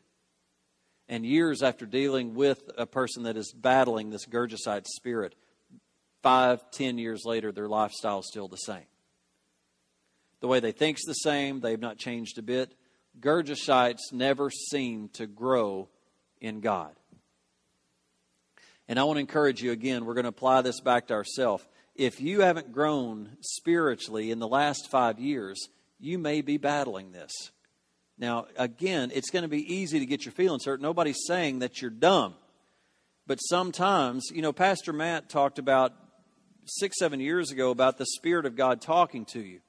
And 1.09 1.27
years 1.27 1.63
after 1.63 1.85
dealing 1.85 2.35
with 2.35 2.63
a 2.79 2.87
person 2.87 3.25
that 3.25 3.37
is 3.37 3.53
battling 3.53 4.11
this 4.11 4.27
Gergesite 4.27 4.87
spirit, 4.87 5.35
five, 6.23 6.71
ten 6.71 6.97
years 6.99 7.23
later, 7.25 7.53
their 7.53 7.69
lifestyle 7.69 8.21
is 8.21 8.29
still 8.29 8.49
the 8.49 8.57
same. 8.57 8.87
The 10.41 10.49
way 10.49 10.61
they 10.61 10.73
think's 10.73 11.05
the 11.05 11.13
same, 11.13 11.61
they've 11.61 11.79
not 11.79 11.99
changed 11.99 12.39
a 12.39 12.43
bit. 12.43 12.75
Gergesites 13.21 14.13
never 14.13 14.51
seem 14.51 15.09
to 15.11 15.27
grow 15.27 15.89
in 16.41 16.61
God. 16.61 16.95
And 18.89 18.99
I 18.99 19.05
want 19.05 19.17
to 19.17 19.21
encourage 19.21 19.63
you 19.63 19.71
again, 19.71 20.05
we're 20.05 20.15
going 20.15 20.25
to 20.25 20.31
apply 20.31 20.63
this 20.63 20.81
back 20.81 21.09
to 21.09 21.15
ourselves. 21.15 21.65
If 21.95 22.21
you 22.21 22.41
haven't 22.41 22.73
grown 22.73 23.37
spiritually 23.41 24.31
in 24.31 24.39
the 24.39 24.49
last 24.49 24.91
five 24.91 25.21
years, 25.21 25.69
you 26.01 26.19
may 26.19 26.41
be 26.41 26.57
battling 26.57 27.13
this. 27.13 27.33
Now, 28.19 28.47
again, 28.57 29.11
it's 29.15 29.31
going 29.31 29.43
to 29.43 29.49
be 29.49 29.75
easy 29.75 29.99
to 29.99 30.07
get 30.07 30.25
your 30.25 30.33
feelings 30.33 30.65
hurt. 30.65 30.81
Nobody's 30.81 31.25
saying 31.27 31.61
that 31.61 31.81
you're 31.81 31.91
dumb. 31.91 32.35
But 33.27 33.39
sometimes, 33.39 34.31
you 34.33 34.43
know, 34.43 34.53
Pastor 34.53 34.93
Matt 34.93 35.29
talked 35.29 35.59
about 35.59 35.93
six, 36.67 36.99
seven 36.99 37.21
years 37.21 37.51
ago 37.51 37.71
about 37.71 37.99
the 37.99 38.07
Spirit 38.07 38.47
of 38.47 38.57
God 38.57 38.81
talking 38.81 39.25
to 39.27 39.41
you. 39.41 39.61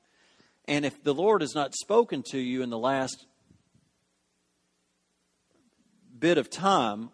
And 0.65 0.85
if 0.85 1.03
the 1.03 1.13
Lord 1.13 1.41
has 1.41 1.55
not 1.55 1.73
spoken 1.73 2.23
to 2.31 2.37
you 2.37 2.61
in 2.61 2.69
the 2.69 2.77
last 2.77 3.25
bit 6.17 6.37
of 6.37 6.49
time, 6.49 7.09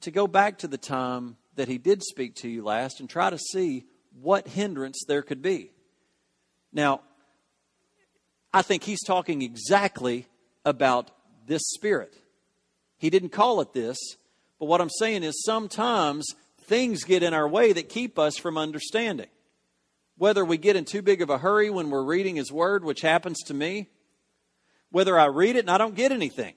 to 0.00 0.10
go 0.10 0.26
back 0.26 0.58
to 0.58 0.68
the 0.68 0.78
time 0.78 1.36
that 1.56 1.68
He 1.68 1.78
did 1.78 2.02
speak 2.02 2.34
to 2.36 2.48
you 2.48 2.64
last 2.64 3.00
and 3.00 3.08
try 3.08 3.30
to 3.30 3.38
see 3.38 3.84
what 4.20 4.48
hindrance 4.48 5.04
there 5.06 5.22
could 5.22 5.42
be. 5.42 5.70
Now, 6.72 7.02
I 8.52 8.62
think 8.62 8.82
he's 8.82 9.02
talking 9.02 9.42
exactly 9.42 10.26
about 10.64 11.10
this 11.46 11.62
spirit. 11.64 12.14
He 12.98 13.10
didn't 13.10 13.30
call 13.30 13.60
it 13.60 13.72
this, 13.72 13.98
but 14.58 14.66
what 14.66 14.80
I'm 14.80 14.90
saying 14.90 15.22
is 15.22 15.42
sometimes 15.44 16.26
things 16.62 17.04
get 17.04 17.22
in 17.22 17.34
our 17.34 17.48
way 17.48 17.72
that 17.72 17.88
keep 17.88 18.18
us 18.18 18.36
from 18.36 18.58
understanding. 18.58 19.28
Whether 20.18 20.44
we 20.44 20.58
get 20.58 20.76
in 20.76 20.84
too 20.84 21.00
big 21.00 21.22
of 21.22 21.30
a 21.30 21.38
hurry 21.38 21.70
when 21.70 21.90
we're 21.90 22.04
reading 22.04 22.36
his 22.36 22.52
word, 22.52 22.84
which 22.84 23.00
happens 23.00 23.38
to 23.44 23.54
me, 23.54 23.88
whether 24.90 25.18
I 25.18 25.26
read 25.26 25.56
it 25.56 25.60
and 25.60 25.70
I 25.70 25.78
don't 25.78 25.94
get 25.94 26.12
anything. 26.12 26.54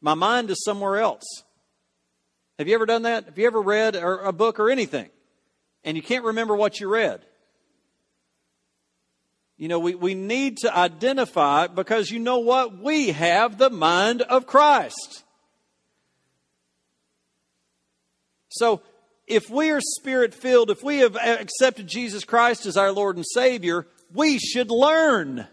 My 0.00 0.14
mind 0.14 0.50
is 0.50 0.62
somewhere 0.64 0.98
else. 0.98 1.24
Have 2.58 2.68
you 2.68 2.74
ever 2.74 2.86
done 2.86 3.02
that? 3.02 3.24
Have 3.24 3.38
you 3.38 3.46
ever 3.46 3.60
read 3.60 3.96
a 3.96 4.32
book 4.32 4.60
or 4.60 4.70
anything 4.70 5.10
and 5.82 5.96
you 5.96 6.02
can't 6.02 6.24
remember 6.24 6.54
what 6.54 6.78
you 6.78 6.88
read? 6.88 7.24
You 9.64 9.68
know, 9.68 9.78
we, 9.78 9.94
we 9.94 10.14
need 10.14 10.58
to 10.58 10.76
identify 10.76 11.68
because 11.68 12.10
you 12.10 12.18
know 12.18 12.40
what? 12.40 12.76
We 12.76 13.12
have 13.12 13.56
the 13.56 13.70
mind 13.70 14.20
of 14.20 14.46
Christ. 14.46 15.24
So, 18.50 18.82
if 19.26 19.48
we 19.48 19.70
are 19.70 19.80
spirit 19.80 20.34
filled, 20.34 20.68
if 20.68 20.82
we 20.82 20.98
have 20.98 21.16
accepted 21.16 21.86
Jesus 21.86 22.24
Christ 22.24 22.66
as 22.66 22.76
our 22.76 22.92
Lord 22.92 23.16
and 23.16 23.24
Savior, 23.26 23.86
we 24.12 24.38
should 24.38 24.70
learn. 24.70 25.46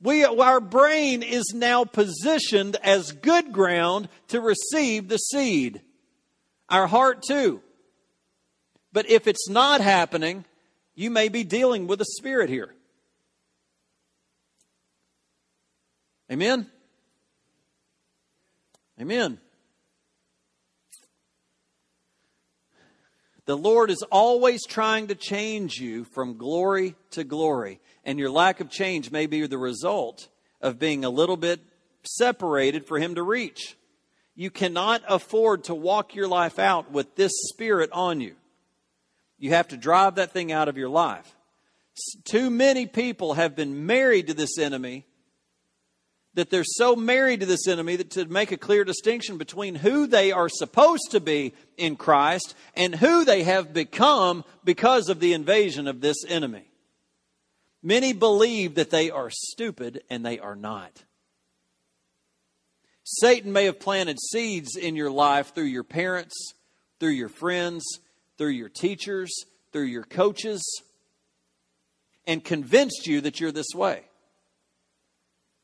We, 0.00 0.24
our 0.24 0.60
brain 0.60 1.24
is 1.24 1.52
now 1.52 1.84
positioned 1.84 2.76
as 2.76 3.10
good 3.10 3.52
ground 3.52 4.08
to 4.28 4.40
receive 4.40 5.08
the 5.08 5.18
seed. 5.18 5.82
Our 6.68 6.86
heart, 6.86 7.24
too. 7.26 7.60
But 8.92 9.10
if 9.10 9.26
it's 9.26 9.48
not 9.48 9.80
happening, 9.80 10.44
you 10.94 11.10
may 11.10 11.28
be 11.28 11.42
dealing 11.42 11.88
with 11.88 12.00
a 12.00 12.06
spirit 12.16 12.48
here. 12.48 12.72
Amen? 16.30 16.66
Amen. 19.00 19.38
The 23.46 23.56
Lord 23.56 23.90
is 23.90 24.04
always 24.12 24.64
trying 24.64 25.08
to 25.08 25.16
change 25.16 25.80
you 25.80 26.04
from 26.04 26.36
glory 26.36 26.94
to 27.12 27.24
glory, 27.24 27.80
and 28.04 28.18
your 28.18 28.30
lack 28.30 28.60
of 28.60 28.70
change 28.70 29.10
may 29.10 29.26
be 29.26 29.44
the 29.46 29.58
result 29.58 30.28
of 30.60 30.78
being 30.78 31.04
a 31.04 31.10
little 31.10 31.36
bit 31.36 31.60
separated 32.04 32.86
for 32.86 32.98
him 32.98 33.16
to 33.16 33.22
reach. 33.22 33.76
You 34.36 34.50
cannot 34.50 35.02
afford 35.08 35.64
to 35.64 35.74
walk 35.74 36.14
your 36.14 36.28
life 36.28 36.60
out 36.60 36.92
with 36.92 37.16
this 37.16 37.32
spirit 37.48 37.90
on 37.92 38.20
you. 38.20 38.36
You 39.38 39.50
have 39.50 39.68
to 39.68 39.76
drive 39.76 40.14
that 40.14 40.30
thing 40.30 40.52
out 40.52 40.68
of 40.68 40.76
your 40.76 40.88
life. 40.88 41.34
Too 42.24 42.50
many 42.50 42.86
people 42.86 43.34
have 43.34 43.56
been 43.56 43.86
married 43.86 44.28
to 44.28 44.34
this 44.34 44.58
enemy 44.58 45.06
that 46.34 46.50
they're 46.50 46.64
so 46.64 46.94
married 46.94 47.40
to 47.40 47.46
this 47.46 47.66
enemy 47.66 47.96
that 47.96 48.10
to 48.10 48.24
make 48.26 48.52
a 48.52 48.56
clear 48.56 48.84
distinction 48.84 49.36
between 49.36 49.74
who 49.74 50.06
they 50.06 50.30
are 50.30 50.48
supposed 50.48 51.10
to 51.10 51.20
be 51.20 51.54
in 51.76 51.96
Christ 51.96 52.54
and 52.74 52.94
who 52.94 53.24
they 53.24 53.42
have 53.42 53.72
become 53.72 54.44
because 54.64 55.08
of 55.08 55.20
the 55.20 55.32
invasion 55.32 55.88
of 55.88 56.00
this 56.00 56.24
enemy. 56.28 56.70
Many 57.82 58.12
believe 58.12 58.76
that 58.76 58.90
they 58.90 59.10
are 59.10 59.30
stupid 59.30 60.02
and 60.08 60.24
they 60.24 60.38
are 60.38 60.56
not. 60.56 61.04
Satan 63.02 63.52
may 63.52 63.64
have 63.64 63.80
planted 63.80 64.20
seeds 64.20 64.76
in 64.76 64.94
your 64.94 65.10
life 65.10 65.54
through 65.54 65.64
your 65.64 65.82
parents, 65.82 66.52
through 67.00 67.10
your 67.10 67.28
friends, 67.28 67.82
through 68.38 68.50
your 68.50 68.68
teachers, 68.68 69.32
through 69.72 69.84
your 69.84 70.04
coaches, 70.04 70.62
and 72.26 72.44
convinced 72.44 73.06
you 73.06 73.20
that 73.22 73.40
you're 73.40 73.50
this 73.50 73.74
way. 73.74 74.04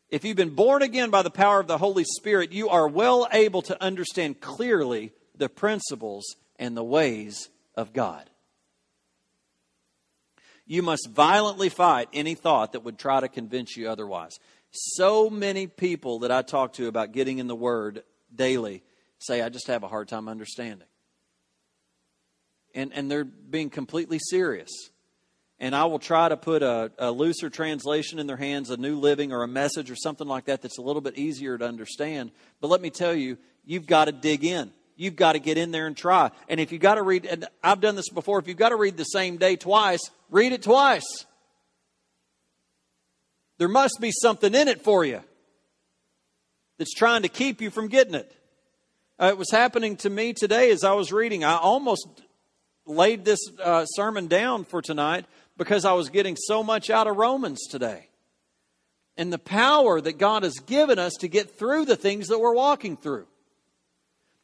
If 0.09 0.25
you've 0.25 0.37
been 0.37 0.55
born 0.55 0.83
again 0.83 1.11
by 1.11 1.23
the 1.23 1.31
power 1.31 1.59
of 1.59 1.67
the 1.67 1.79
Holy 1.79 2.05
Spirit, 2.05 2.53
you 2.53 2.69
are 2.69 2.87
well 2.89 3.27
able 3.33 3.63
to 3.63 3.83
understand 3.83 4.41
clearly 4.41 5.13
the 5.37 5.49
principles 5.49 6.37
and 6.59 6.77
the 6.77 6.85
ways 6.85 7.49
of 7.75 7.93
God. 7.93 8.31
You 10.65 10.83
must 10.83 11.09
violently 11.11 11.69
fight 11.69 12.09
any 12.13 12.35
thought 12.35 12.73
that 12.73 12.85
would 12.85 12.99
try 12.99 13.21
to 13.21 13.29
convince 13.29 13.77
you 13.77 13.89
otherwise. 13.89 14.39
So 14.71 15.31
many 15.31 15.67
people 15.67 16.21
that 16.21 16.33
I 16.33 16.43
talk 16.43 16.75
to 16.75 16.89
about 16.89 17.13
getting 17.13 17.39
in 17.39 17.47
the 17.47 17.57
Word 17.57 18.03
daily 18.35 18.83
say, 19.19 19.43
I 19.43 19.49
just 19.49 19.69
have 19.69 19.83
a 19.83 19.89
hard 19.89 20.09
time 20.09 20.29
understanding. 20.29 20.89
And, 22.75 22.93
and 22.93 23.11
they're 23.11 23.25
being 23.25 23.71
completely 23.71 24.19
serious. 24.19 24.71
And 25.59 25.75
I 25.75 25.87
will 25.87 25.99
try 25.99 26.29
to 26.29 26.37
put 26.37 26.63
a, 26.63 26.93
a 26.99 27.11
looser 27.11 27.49
translation 27.49 28.19
in 28.19 28.27
their 28.27 28.37
hands, 28.37 28.69
a 28.69 28.77
new 28.77 28.97
living 28.97 29.33
or 29.33 29.43
a 29.43 29.49
message 29.49 29.91
or 29.91 29.97
something 29.97 30.27
like 30.27 30.47
that 30.47 30.61
that's 30.61 30.79
a 30.79 30.83
little 30.83 31.01
bit 31.01 31.17
easier 31.17 31.57
to 31.57 31.65
understand. 31.65 32.31
But 32.61 32.69
let 32.69 32.83
me 32.83 32.91
tell 32.91 33.15
you, 33.15 33.39
you've 33.65 33.87
got 33.87 34.05
to 34.07 34.13
dig 34.13 34.45
in. 34.45 34.71
You've 34.97 35.17
got 35.17 35.33
to 35.33 35.39
get 35.39 35.59
in 35.59 35.71
there 35.71 35.87
and 35.87 35.97
try. 35.97 36.31
And 36.49 36.61
if 36.61 36.73
you've 36.73 36.83
got 36.83 36.95
to 36.97 37.03
read, 37.03 37.27
and 37.27 37.47
I've 37.63 37.81
done 37.81 37.97
this 37.97 38.09
before, 38.11 38.39
if 38.39 38.49
you've 38.49 38.57
got 38.57 38.71
to 38.71 38.77
read 38.77 38.97
the 38.97 39.05
same 39.05 39.37
day 39.37 39.57
twice, 39.57 40.01
read 40.31 40.53
it 40.53 40.63
twice. 40.63 41.27
There 43.59 43.69
must 43.69 43.99
be 44.01 44.11
something 44.13 44.55
in 44.55 44.69
it 44.69 44.83
for 44.83 45.05
you 45.05 45.21
that's 46.79 46.93
trying 46.93 47.23
to 47.23 47.29
keep 47.29 47.61
you 47.61 47.71
from 47.71 47.89
getting 47.89 48.15
it. 48.15 48.31
Uh, 49.19 49.27
it 49.27 49.39
was 49.39 49.51
happening 49.51 49.97
to 49.97 50.11
me 50.11 50.35
today 50.35 50.71
as 50.71 50.85
I 50.85 50.93
was 50.93 51.13
reading. 51.13 51.45
I 51.45 51.57
almost 51.57 52.07
laid 52.87 53.25
this 53.25 53.41
uh, 53.63 53.85
sermon 53.87 54.27
down 54.29 54.65
for 54.65 54.83
tonight 54.83 55.25
because 55.57 55.85
I 55.85 55.93
was 55.93 56.11
getting 56.11 56.37
so 56.37 56.63
much 56.63 56.91
out 56.91 57.07
of 57.07 57.17
Romans 57.17 57.67
today. 57.69 58.09
And 59.17 59.33
the 59.33 59.39
power 59.39 60.01
that 60.01 60.19
God 60.19 60.43
has 60.43 60.59
given 60.59 60.99
us 60.99 61.15
to 61.21 61.29
get 61.29 61.59
through 61.59 61.87
the 61.87 61.97
things 61.97 62.29
that 62.29 62.39
we're 62.39 62.55
walking 62.55 62.97
through. 62.97 63.27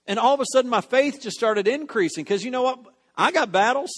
And 0.06 0.18
all 0.18 0.34
of 0.34 0.40
a 0.40 0.46
sudden, 0.52 0.70
my 0.70 0.80
faith 0.80 1.20
just 1.20 1.36
started 1.36 1.68
increasing 1.68 2.24
because 2.24 2.42
you 2.42 2.50
know 2.50 2.62
what? 2.62 2.80
I 3.16 3.30
got 3.30 3.52
battles. 3.52 3.90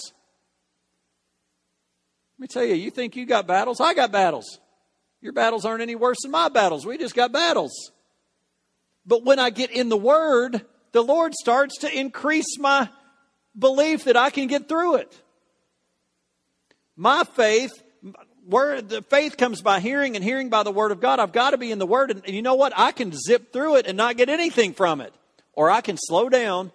Let 2.37 2.43
me 2.43 2.47
tell 2.49 2.65
you, 2.65 2.75
you 2.75 2.91
think 2.91 3.15
you 3.15 3.27
got 3.27 3.47
battles? 3.47 3.81
I 3.81 3.95
got 3.95 4.11
battles. 4.11 4.59
Your 5.21 5.33
battles 5.33 5.65
aren't 5.65 5.83
any 5.83 5.95
worse 5.95 6.19
than 6.23 6.33
my 6.33 6.49
battles. 6.49 6.85
We 6.85 6.99
just 6.99 7.15
got 7.15 7.33
battles. 7.33 7.93
But 9.07 9.25
when 9.25 9.39
I 9.39 9.51
get 9.51 9.71
in 9.71 9.89
the 9.89 9.97
Word, 9.97 10.67
the 10.93 11.03
Lord 11.03 11.33
starts 11.35 11.79
to 11.79 11.99
increase 11.99 12.59
my 12.59 12.89
belief 13.57 14.05
that 14.05 14.17
I 14.17 14.31
can 14.31 14.49
get 14.49 14.69
through 14.69 14.97
it. 14.97 15.23
My 16.97 17.25
faith, 17.25 17.73
where 18.47 18.83
the 18.83 19.03
faith 19.03 19.37
comes 19.37 19.63
by 19.63 19.81
hearing 19.81 20.17
and 20.17 20.25
hearing 20.25 20.49
by 20.49 20.63
the 20.63 20.71
Word 20.71 20.93
of 20.93 21.01
God. 21.01 21.19
I've 21.19 21.33
got 21.33 21.51
to 21.51 21.59
be 21.59 21.73
in 21.73 21.79
the 21.79 21.87
Word. 21.87 22.11
And, 22.11 22.25
and 22.25 22.35
you 22.35 22.43
know 22.43 22.55
what? 22.55 22.73
I 22.77 22.93
can 22.93 23.13
zip 23.13 23.53
through 23.53 23.77
it 23.77 23.87
and 23.87 23.97
not 23.97 24.17
get 24.17 24.29
anything 24.29 24.75
from 24.75 25.01
it. 25.01 25.15
Or 25.53 25.71
I 25.71 25.81
can 25.81 25.97
slow 25.97 26.29
down 26.29 26.73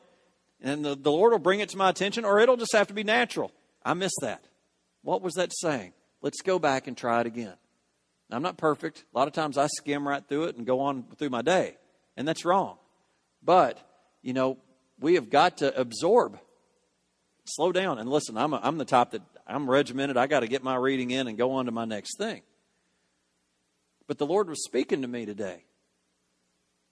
and 0.62 0.84
the, 0.84 0.96
the 0.96 1.12
Lord 1.12 1.32
will 1.32 1.40
bring 1.40 1.62
it 1.62 1.70
to 1.70 1.78
my 1.78 1.90
attention, 1.90 2.26
or 2.26 2.40
it'll 2.40 2.58
just 2.58 2.74
have 2.74 2.88
to 2.88 2.94
be 2.94 3.04
natural. 3.04 3.52
I 3.84 3.94
missed 3.94 4.20
that. 4.22 4.44
What 5.04 5.22
was 5.22 5.36
that 5.36 5.54
saying? 5.56 5.94
Let's 6.22 6.42
go 6.42 6.60
back 6.60 6.88
and 6.88 6.98
try 6.98 7.22
it 7.22 7.28
again. 7.28 7.54
I'm 8.30 8.44
not 8.44 8.58
perfect. 8.58 9.06
A 9.14 9.18
lot 9.18 9.28
of 9.28 9.34
times 9.34 9.58
I 9.58 9.68
skim 9.68 10.08
right 10.08 10.24
through 10.28 10.46
it 10.46 10.58
and 10.58 10.66
go 10.66 10.82
on 10.82 11.06
through 11.18 11.30
my 11.30 11.42
day, 11.42 11.78
and 12.18 12.28
that's 12.28 12.46
wrong. 12.46 12.78
But, 13.42 13.80
you 14.22 14.34
know, 14.34 14.58
we 15.00 15.16
have 15.16 15.30
got 15.30 15.60
to 15.60 15.78
absorb. 15.80 16.40
Slow 17.56 17.72
down 17.72 17.98
and 17.98 18.08
listen. 18.08 18.38
I'm, 18.38 18.54
a, 18.54 18.60
I'm 18.62 18.78
the 18.78 18.86
type 18.86 19.12
that 19.12 19.24
I'm 19.48 19.68
regimented. 19.68 20.18
I 20.18 20.28
got 20.28 20.42
to 20.42 20.48
get 20.48 20.64
my 20.64 20.76
reading 20.76 21.10
in 21.10 21.28
and 21.28 21.36
go 21.36 21.54
on 21.54 21.66
to 21.66 21.72
my 21.72 21.86
next 21.86 22.18
thing. 22.18 22.44
But 24.08 24.20
the 24.20 24.28
Lord 24.28 24.50
was 24.50 24.64
speaking 24.64 25.02
to 25.02 25.08
me 25.08 25.26
today. 25.26 25.64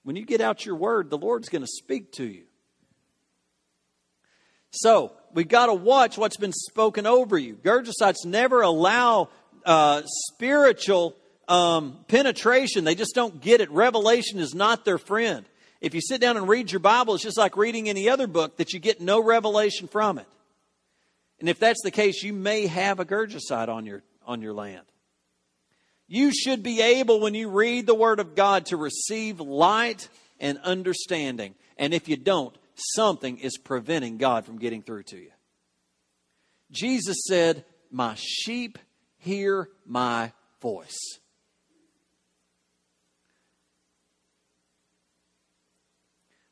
When 0.03 0.15
you 0.15 0.25
get 0.25 0.41
out 0.41 0.65
your 0.65 0.75
word, 0.75 1.11
the 1.11 1.17
Lord's 1.17 1.49
going 1.49 1.61
to 1.61 1.67
speak 1.67 2.11
to 2.13 2.25
you. 2.25 2.45
So, 4.71 5.13
we've 5.33 5.47
got 5.47 5.67
to 5.67 5.73
watch 5.75 6.17
what's 6.17 6.37
been 6.37 6.53
spoken 6.53 7.05
over 7.05 7.37
you. 7.37 7.55
Gergesites 7.55 8.25
never 8.25 8.61
allow 8.61 9.29
uh, 9.63 10.01
spiritual 10.05 11.15
um, 11.47 11.99
penetration. 12.07 12.83
They 12.83 12.95
just 12.95 13.13
don't 13.13 13.39
get 13.41 13.61
it. 13.61 13.69
Revelation 13.69 14.39
is 14.39 14.55
not 14.55 14.85
their 14.85 14.97
friend. 14.97 15.45
If 15.81 15.93
you 15.93 16.01
sit 16.01 16.19
down 16.19 16.35
and 16.35 16.47
read 16.47 16.71
your 16.71 16.79
Bible, 16.79 17.13
it's 17.13 17.23
just 17.23 17.37
like 17.37 17.55
reading 17.55 17.89
any 17.89 18.09
other 18.09 18.25
book 18.25 18.57
that 18.57 18.73
you 18.73 18.79
get 18.79 18.99
no 18.99 19.21
revelation 19.21 19.87
from 19.87 20.17
it. 20.17 20.27
And 21.39 21.49
if 21.49 21.59
that's 21.59 21.81
the 21.83 21.91
case, 21.91 22.23
you 22.23 22.33
may 22.33 22.67
have 22.67 22.99
a 22.99 23.05
Gergesite 23.05 23.69
on 23.69 23.85
your, 23.85 24.03
on 24.25 24.41
your 24.41 24.53
land. 24.53 24.85
You 26.07 26.31
should 26.31 26.63
be 26.63 26.81
able, 26.81 27.19
when 27.19 27.35
you 27.35 27.49
read 27.49 27.85
the 27.85 27.93
Word 27.93 28.19
of 28.19 28.33
God, 28.33 28.67
to 28.67 28.77
receive 28.77 29.39
light 29.39 30.07
and 30.39 30.57
understanding. 30.59 31.53
And 31.77 31.93
if 31.93 32.07
you 32.07 32.15
don't, 32.15 32.57
something 32.75 33.37
is 33.39 33.57
preventing 33.57 34.17
God 34.17 34.45
from 34.45 34.57
getting 34.57 34.81
through 34.81 35.03
to 35.03 35.17
you. 35.17 35.31
Jesus 36.71 37.17
said, 37.27 37.65
My 37.91 38.15
sheep 38.15 38.79
hear 39.17 39.69
my 39.85 40.31
voice. 40.61 40.97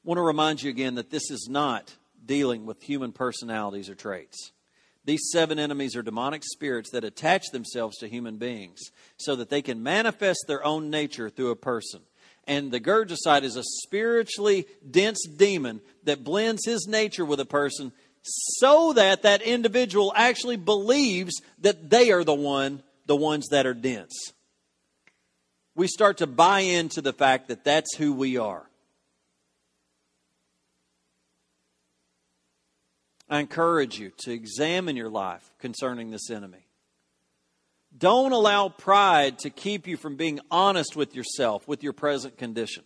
I 0.04 0.08
want 0.08 0.18
to 0.20 0.22
remind 0.24 0.62
you 0.62 0.70
again 0.70 0.96
that 0.96 1.10
this 1.10 1.32
is 1.32 1.48
not 1.50 1.96
dealing 2.24 2.66
with 2.66 2.84
human 2.84 3.12
personalities 3.12 3.90
or 3.90 3.96
traits. 3.96 4.52
These 5.06 5.30
seven 5.32 5.60
enemies 5.60 5.96
are 5.96 6.02
demonic 6.02 6.44
spirits 6.44 6.90
that 6.92 7.04
attach 7.04 7.46
themselves 7.52 7.98
to 7.98 8.08
human 8.08 8.38
beings 8.38 8.80
so 9.18 9.36
that 9.36 9.50
they 9.50 9.62
can 9.62 9.84
manifest 9.84 10.46
their 10.48 10.66
own 10.66 10.90
nature 10.90 11.30
through 11.30 11.52
a 11.52 11.56
person. 11.56 12.02
And 12.48 12.72
the 12.72 12.80
Gergesite 12.80 13.44
is 13.44 13.56
a 13.56 13.64
spiritually 13.64 14.66
dense 14.90 15.26
demon 15.28 15.82
that 16.04 16.24
blends 16.24 16.66
his 16.66 16.88
nature 16.88 17.26
with 17.26 17.40
a 17.40 17.46
person 17.46 17.92
so 18.24 18.94
that 18.94 19.22
that 19.22 19.44
individual 19.44 20.12
actually 20.16 20.58
believes 20.58 21.42
that 21.60 21.90
they 21.90 22.12
are 22.12 22.24
the 22.24 22.34
one, 22.34 22.82
the 23.06 23.16
ones 23.16 23.48
that 23.50 23.68
are 23.68 23.74
dense. 23.76 24.34
We 25.76 25.88
start 25.88 26.18
to 26.18 26.28
buy 26.28 26.62
into 26.62 27.02
the 27.02 27.14
fact 27.14 27.50
that 27.50 27.64
that's 27.64 27.96
who 27.96 28.14
we 28.14 28.38
are. 28.38 28.68
I 33.30 33.40
encourage 33.40 34.00
you 34.00 34.12
to 34.20 34.32
examine 34.32 34.96
your 34.96 35.10
life 35.10 35.52
concerning 35.60 36.12
this 36.12 36.30
enemy. 36.30 36.68
Don't 37.98 38.34
allow 38.34 38.70
pride 38.70 39.40
to 39.40 39.50
keep 39.50 39.88
you 39.88 39.98
from 39.98 40.16
being 40.16 40.40
honest 40.52 40.96
with 40.96 41.16
yourself, 41.16 41.68
with 41.68 41.82
your 41.82 41.94
present 41.94 42.38
condition. 42.38 42.84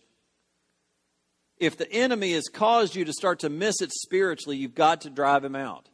If 1.58 1.76
the 1.76 1.90
enemy 1.92 2.32
has 2.32 2.48
caused 2.48 2.94
you 2.94 3.04
to 3.04 3.12
start 3.12 3.40
to 3.40 3.50
miss 3.50 3.82
it 3.82 3.92
spiritually, 3.92 4.56
you've 4.56 4.74
got 4.74 5.02
to 5.02 5.10
drive 5.10 5.44
him 5.44 5.56
out. 5.56 5.88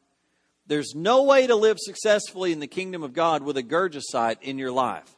There's 0.66 0.94
no 0.94 1.24
way 1.24 1.46
to 1.46 1.56
live 1.56 1.78
successfully 1.80 2.52
in 2.52 2.60
the 2.60 2.66
kingdom 2.66 3.02
of 3.02 3.12
God 3.12 3.42
with 3.42 3.56
a 3.56 3.62
Gergesite 3.62 4.42
in 4.42 4.58
your 4.58 4.72
life. 4.72 5.16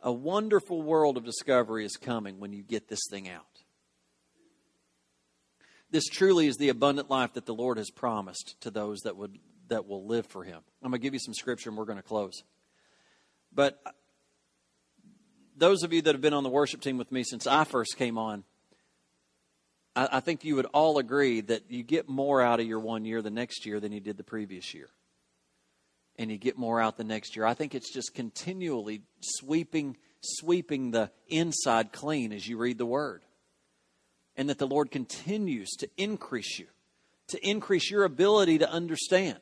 A 0.00 0.12
wonderful 0.12 0.80
world 0.80 1.16
of 1.16 1.24
discovery 1.24 1.84
is 1.84 1.96
coming 1.96 2.38
when 2.38 2.52
you 2.52 2.62
get 2.62 2.88
this 2.88 3.00
thing 3.10 3.28
out. 3.28 3.44
This 5.90 6.04
truly 6.06 6.46
is 6.46 6.56
the 6.56 6.68
abundant 6.68 7.10
life 7.10 7.32
that 7.34 7.46
the 7.46 7.54
Lord 7.54 7.78
has 7.78 7.90
promised 7.90 8.56
to 8.60 8.70
those 8.70 9.00
that 9.00 9.16
would 9.16 9.38
that 9.68 9.86
will 9.86 10.06
live 10.06 10.26
for 10.26 10.44
him. 10.44 10.60
I'm 10.82 10.90
going 10.90 11.00
to 11.00 11.02
give 11.02 11.12
you 11.14 11.20
some 11.20 11.34
scripture 11.34 11.68
and 11.68 11.76
we're 11.78 11.84
going 11.84 11.98
to 11.98 12.02
close. 12.02 12.42
But 13.54 13.78
uh, 13.84 13.90
those 15.56 15.82
of 15.82 15.92
you 15.92 16.00
that 16.02 16.14
have 16.14 16.22
been 16.22 16.32
on 16.32 16.42
the 16.42 16.48
worship 16.48 16.80
team 16.80 16.96
with 16.96 17.12
me 17.12 17.22
since 17.22 17.46
I 17.46 17.64
first 17.64 17.96
came 17.98 18.16
on, 18.16 18.44
I, 19.94 20.08
I 20.12 20.20
think 20.20 20.44
you 20.44 20.56
would 20.56 20.66
all 20.66 20.98
agree 20.98 21.42
that 21.42 21.70
you 21.70 21.82
get 21.82 22.08
more 22.08 22.40
out 22.40 22.60
of 22.60 22.66
your 22.66 22.80
one 22.80 23.04
year 23.04 23.20
the 23.20 23.30
next 23.30 23.66
year 23.66 23.78
than 23.78 23.92
you 23.92 24.00
did 24.00 24.16
the 24.16 24.24
previous 24.24 24.72
year. 24.72 24.88
and 26.18 26.30
you 26.30 26.38
get 26.38 26.58
more 26.58 26.80
out 26.80 26.96
the 26.96 27.04
next 27.04 27.36
year. 27.36 27.44
I 27.46 27.54
think 27.54 27.74
it's 27.74 27.92
just 27.92 28.14
continually 28.14 29.02
sweeping 29.20 29.96
sweeping 30.20 30.90
the 30.90 31.10
inside 31.28 31.92
clean 31.92 32.32
as 32.32 32.46
you 32.46 32.58
read 32.58 32.76
the 32.76 32.86
word. 32.86 33.22
And 34.38 34.48
that 34.48 34.56
the 34.56 34.66
Lord 34.66 34.90
continues 34.90 35.68
to 35.80 35.90
increase 35.98 36.58
you, 36.58 36.66
to 37.28 37.46
increase 37.46 37.90
your 37.90 38.04
ability 38.04 38.58
to 38.58 38.70
understand. 38.70 39.38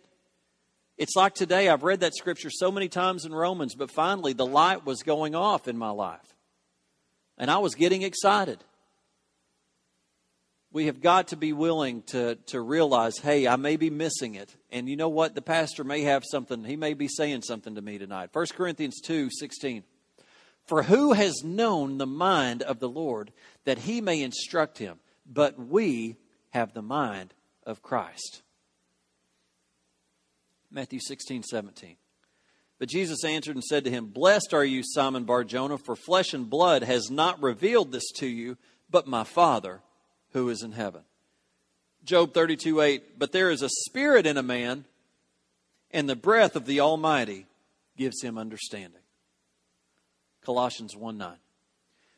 It's 0.98 1.14
like 1.14 1.34
today, 1.34 1.68
I've 1.68 1.84
read 1.84 2.00
that 2.00 2.16
scripture 2.16 2.50
so 2.50 2.72
many 2.72 2.88
times 2.88 3.24
in 3.24 3.32
Romans, 3.32 3.76
but 3.76 3.92
finally 3.92 4.32
the 4.32 4.46
light 4.46 4.84
was 4.84 5.04
going 5.04 5.36
off 5.36 5.68
in 5.68 5.76
my 5.76 5.90
life. 5.90 6.34
And 7.38 7.50
I 7.50 7.58
was 7.58 7.76
getting 7.76 8.02
excited 8.02 8.64
we 10.76 10.86
have 10.86 11.00
got 11.00 11.28
to 11.28 11.36
be 11.36 11.54
willing 11.54 12.02
to, 12.02 12.34
to 12.48 12.60
realize, 12.60 13.16
hey, 13.16 13.48
I 13.48 13.56
may 13.56 13.76
be 13.76 13.88
missing 13.88 14.34
it. 14.34 14.54
And 14.70 14.90
you 14.90 14.96
know 14.96 15.08
what? 15.08 15.34
The 15.34 15.40
pastor 15.40 15.84
may 15.84 16.02
have 16.02 16.22
something, 16.22 16.64
he 16.64 16.76
may 16.76 16.92
be 16.92 17.08
saying 17.08 17.42
something 17.42 17.76
to 17.76 17.80
me 17.80 17.96
tonight. 17.96 18.28
1 18.34 18.46
Corinthians 18.54 19.00
2 19.00 19.30
16. 19.30 19.84
For 20.66 20.82
who 20.82 21.14
has 21.14 21.42
known 21.42 21.96
the 21.96 22.06
mind 22.06 22.60
of 22.60 22.78
the 22.78 22.90
Lord 22.90 23.32
that 23.66 23.78
he 23.78 24.00
may 24.00 24.22
instruct 24.22 24.78
him? 24.78 24.98
But 25.30 25.58
we 25.58 26.16
have 26.50 26.72
the 26.72 26.82
mind 26.82 27.34
of 27.64 27.82
Christ. 27.82 28.42
Matthew 30.70 31.00
16 31.00 31.42
17. 31.42 31.96
But 32.78 32.88
Jesus 32.88 33.24
answered 33.24 33.56
and 33.56 33.64
said 33.64 33.84
to 33.84 33.90
him, 33.90 34.06
Blessed 34.06 34.52
are 34.52 34.64
you, 34.64 34.82
Simon 34.84 35.24
Barjona, 35.24 35.78
for 35.78 35.96
flesh 35.96 36.34
and 36.34 36.48
blood 36.48 36.82
has 36.82 37.10
not 37.10 37.42
revealed 37.42 37.92
this 37.92 38.10
to 38.16 38.26
you, 38.26 38.58
but 38.90 39.06
my 39.06 39.24
Father 39.24 39.80
who 40.32 40.48
is 40.50 40.62
in 40.62 40.72
heaven. 40.72 41.02
Job 42.04 42.34
32 42.34 42.80
8, 42.80 43.18
but 43.18 43.32
there 43.32 43.50
is 43.50 43.62
a 43.62 43.68
spirit 43.68 44.26
in 44.26 44.36
a 44.36 44.42
man, 44.42 44.84
and 45.90 46.08
the 46.08 46.16
breath 46.16 46.54
of 46.54 46.66
the 46.66 46.80
Almighty 46.80 47.46
gives 47.96 48.22
him 48.22 48.36
understanding. 48.36 49.00
Colossians 50.44 50.94
1 50.94 51.16
9. 51.16 51.36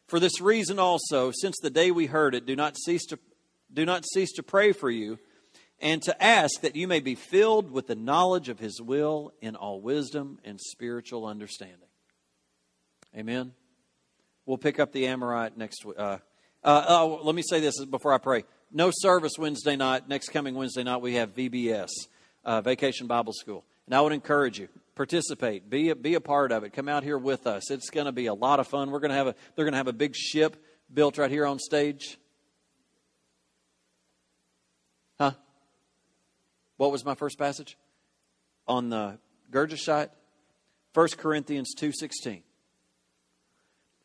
For 0.08 0.18
this 0.18 0.40
reason 0.40 0.78
also, 0.78 1.30
since 1.30 1.56
the 1.60 1.70
day 1.70 1.90
we 1.90 2.06
heard 2.06 2.34
it, 2.34 2.46
do 2.46 2.56
not 2.56 2.76
cease 2.78 3.04
to, 3.06 3.18
do 3.72 3.84
not 3.84 4.04
cease 4.06 4.32
to 4.32 4.42
pray 4.42 4.72
for 4.72 4.90
you 4.90 5.18
and 5.80 6.02
to 6.02 6.22
ask 6.22 6.62
that 6.62 6.74
you 6.74 6.88
may 6.88 7.00
be 7.00 7.14
filled 7.14 7.70
with 7.70 7.86
the 7.86 7.94
knowledge 7.94 8.48
of 8.48 8.58
his 8.58 8.80
will 8.80 9.32
in 9.40 9.54
all 9.54 9.80
wisdom 9.80 10.38
and 10.44 10.58
spiritual 10.60 11.26
understanding. 11.26 11.88
Amen. 13.16 13.52
We'll 14.46 14.58
pick 14.58 14.80
up 14.80 14.92
the 14.92 15.06
Amorite 15.06 15.56
next 15.58 15.84
uh, 15.86 16.18
uh, 16.64 16.84
oh, 16.88 17.20
let 17.22 17.34
me 17.34 17.42
say 17.42 17.60
this 17.60 17.84
before 17.84 18.12
I 18.12 18.18
pray. 18.18 18.44
No 18.72 18.90
service 18.92 19.32
Wednesday 19.38 19.76
night. 19.76 20.08
Next 20.08 20.30
coming 20.30 20.54
Wednesday 20.54 20.82
night, 20.82 21.00
we 21.00 21.14
have 21.14 21.34
VBS, 21.34 21.88
uh, 22.44 22.60
Vacation 22.62 23.06
Bible 23.06 23.32
School. 23.32 23.64
And 23.88 23.94
I 23.94 24.02
would 24.02 24.12
encourage 24.12 24.58
you, 24.58 24.68
participate, 24.94 25.70
be 25.70 25.88
a, 25.88 25.96
be 25.96 26.12
a 26.12 26.20
part 26.20 26.52
of 26.52 26.62
it. 26.62 26.74
Come 26.74 26.90
out 26.90 27.04
here 27.04 27.16
with 27.16 27.46
us. 27.46 27.70
It's 27.70 27.88
going 27.88 28.04
to 28.04 28.12
be 28.12 28.26
a 28.26 28.34
lot 28.34 28.60
of 28.60 28.68
fun. 28.68 28.90
We're 28.90 29.00
going 29.00 29.12
to 29.12 29.16
have 29.16 29.28
a, 29.28 29.34
they're 29.56 29.64
going 29.64 29.72
to 29.72 29.78
have 29.78 29.88
a 29.88 29.94
big 29.94 30.14
ship 30.14 30.62
built 30.92 31.16
right 31.16 31.30
here 31.30 31.46
on 31.46 31.58
stage. 31.58 32.18
Huh? 35.18 35.30
What 36.76 36.92
was 36.92 37.02
my 37.02 37.14
first 37.14 37.38
passage? 37.38 37.78
On 38.66 38.90
the 38.90 39.16
Gergesite? 39.50 40.10
1 40.92 41.08
Corinthians 41.16 41.74
2.16. 41.74 42.42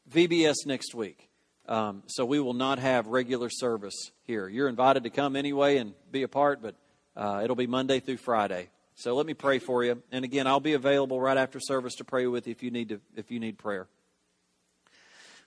VBS 0.10 0.65
next 0.65 0.96
week. 0.96 1.28
Um, 1.67 2.04
so 2.08 2.24
we 2.24 2.39
will 2.39 2.54
not 2.54 2.80
have 2.80 3.08
regular 3.08 3.50
service 3.50 4.12
here. 4.24 4.48
You're 4.48 4.69
invited 4.69 5.04
to 5.04 5.10
come 5.10 5.36
anyway 5.36 5.76
and 5.76 5.93
be 6.10 6.24
a 6.24 6.30
part, 6.30 6.62
but 6.62 6.76
uh, 7.17 7.41
it'll 7.43 7.58
be 7.58 7.67
Monday 7.67 8.00
through 8.00 8.15
Friday. 8.15 8.69
So 8.95 9.15
let 9.15 9.25
me 9.25 9.34
pray 9.34 9.60
for 9.60 9.84
you. 9.84 10.01
And 10.12 10.23
again, 10.23 10.47
I'll 10.47 10.60
be 10.60 10.73
available 10.73 11.19
right 11.19 11.38
after 11.38 11.60
service 11.60 11.95
to 11.95 12.03
pray 12.03 12.27
with 12.27 12.47
you 12.47 12.51
if 12.51 12.63
you 12.63 12.71
need 12.71 12.89
to, 12.89 13.01
if 13.15 13.32
you 13.32 13.39
need 13.39 13.58
prayer. 13.58 13.88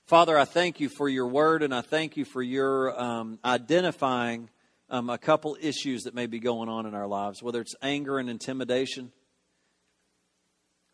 Father, 0.07 0.39
I 0.39 0.45
thank 0.45 0.79
you 0.79 0.89
for 0.89 1.09
your 1.09 1.27
word, 1.27 1.63
and 1.63 1.75
I 1.75 1.81
thank 1.81 2.17
you 2.17 2.25
for 2.25 2.43
your 2.43 2.99
um, 3.01 3.39
identifying 3.45 4.49
um, 4.89 5.11
a 5.11 5.19
couple 5.19 5.57
issues 5.61 6.05
that 6.05 6.15
may 6.15 6.27
be 6.27 6.39
going 6.39 6.69
on 6.69 6.87
in 6.87 6.95
our 6.95 7.09
lives, 7.09 7.43
whether 7.43 7.61
it's 7.61 7.75
anger 7.83 8.19
and 8.19 8.31
intimidation. 8.31 9.11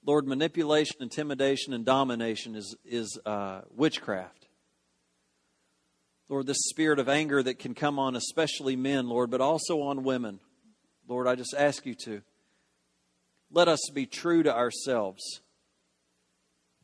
Lord, 0.04 0.26
manipulation, 0.26 0.96
intimidation, 1.00 1.74
and 1.74 1.84
domination 1.84 2.56
is 2.56 2.74
is 2.84 3.18
uh, 3.24 3.60
witchcraft. 3.70 4.48
Lord, 6.28 6.46
this 6.46 6.62
spirit 6.70 6.98
of 6.98 7.08
anger 7.08 7.42
that 7.42 7.58
can 7.58 7.74
come 7.74 7.98
on 7.98 8.16
especially 8.16 8.76
men, 8.76 9.08
Lord, 9.08 9.30
but 9.30 9.42
also 9.42 9.82
on 9.82 10.02
women. 10.02 10.40
Lord, 11.06 11.26
I 11.26 11.34
just 11.34 11.54
ask 11.56 11.84
you 11.84 11.94
to 12.06 12.22
let 13.52 13.68
us 13.68 13.90
be 13.92 14.06
true 14.06 14.42
to 14.42 14.54
ourselves 14.54 15.22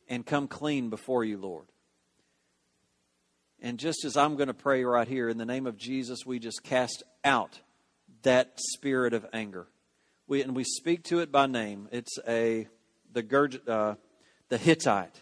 and 0.07 0.25
come 0.25 0.47
clean 0.47 0.89
before 0.89 1.23
you, 1.23 1.37
Lord. 1.37 1.65
And 3.61 3.77
just 3.77 4.05
as 4.05 4.15
I'm 4.15 4.35
going 4.35 4.47
to 4.47 4.53
pray 4.53 4.83
right 4.83 5.07
here, 5.07 5.27
in 5.27 5.37
the 5.37 5.45
name 5.45 5.65
of 5.65 5.77
Jesus, 5.77 6.25
we 6.25 6.39
just 6.39 6.63
cast 6.63 7.03
out 7.25 7.59
that 8.21 8.53
spirit 8.57 9.13
of 9.13 9.25
anger. 9.33 9.67
We, 10.27 10.43
and 10.43 10.55
we 10.55 10.63
speak 10.63 11.03
to 11.05 11.19
it 11.19 11.31
by 11.31 11.47
name. 11.47 11.89
It's 11.91 12.17
a 12.27 12.67
the, 13.11 13.59
uh, 13.67 13.95
the 14.49 14.57
Hittite, 14.57 15.21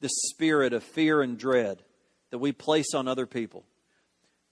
the 0.00 0.10
spirit 0.26 0.72
of 0.72 0.84
fear 0.84 1.22
and 1.22 1.38
dread 1.38 1.82
that 2.30 2.38
we 2.38 2.52
place 2.52 2.94
on 2.94 3.08
other 3.08 3.26
people. 3.26 3.64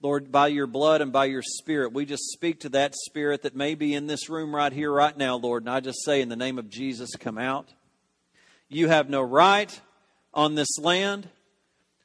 Lord, 0.01 0.31
by 0.31 0.47
your 0.47 0.67
blood 0.67 1.01
and 1.01 1.11
by 1.11 1.25
your 1.25 1.41
spirit, 1.41 1.91
we 1.91 2.05
just 2.05 2.31
speak 2.31 2.61
to 2.61 2.69
that 2.69 2.95
spirit 2.95 3.41
that 3.41 3.55
may 3.55 3.75
be 3.75 3.93
in 3.93 4.07
this 4.07 4.29
room 4.29 4.55
right 4.55 4.71
here, 4.71 4.91
right 4.91 5.17
now, 5.17 5.35
Lord. 5.35 5.63
And 5.63 5.69
I 5.69 5.81
just 5.81 6.05
say, 6.05 6.21
in 6.21 6.29
the 6.29 6.37
name 6.37 6.57
of 6.57 6.69
Jesus, 6.69 7.09
come 7.19 7.37
out. 7.37 7.73
You 8.69 8.87
have 8.87 9.09
no 9.09 9.21
right 9.21 9.81
on 10.33 10.55
this 10.55 10.79
land. 10.79 11.27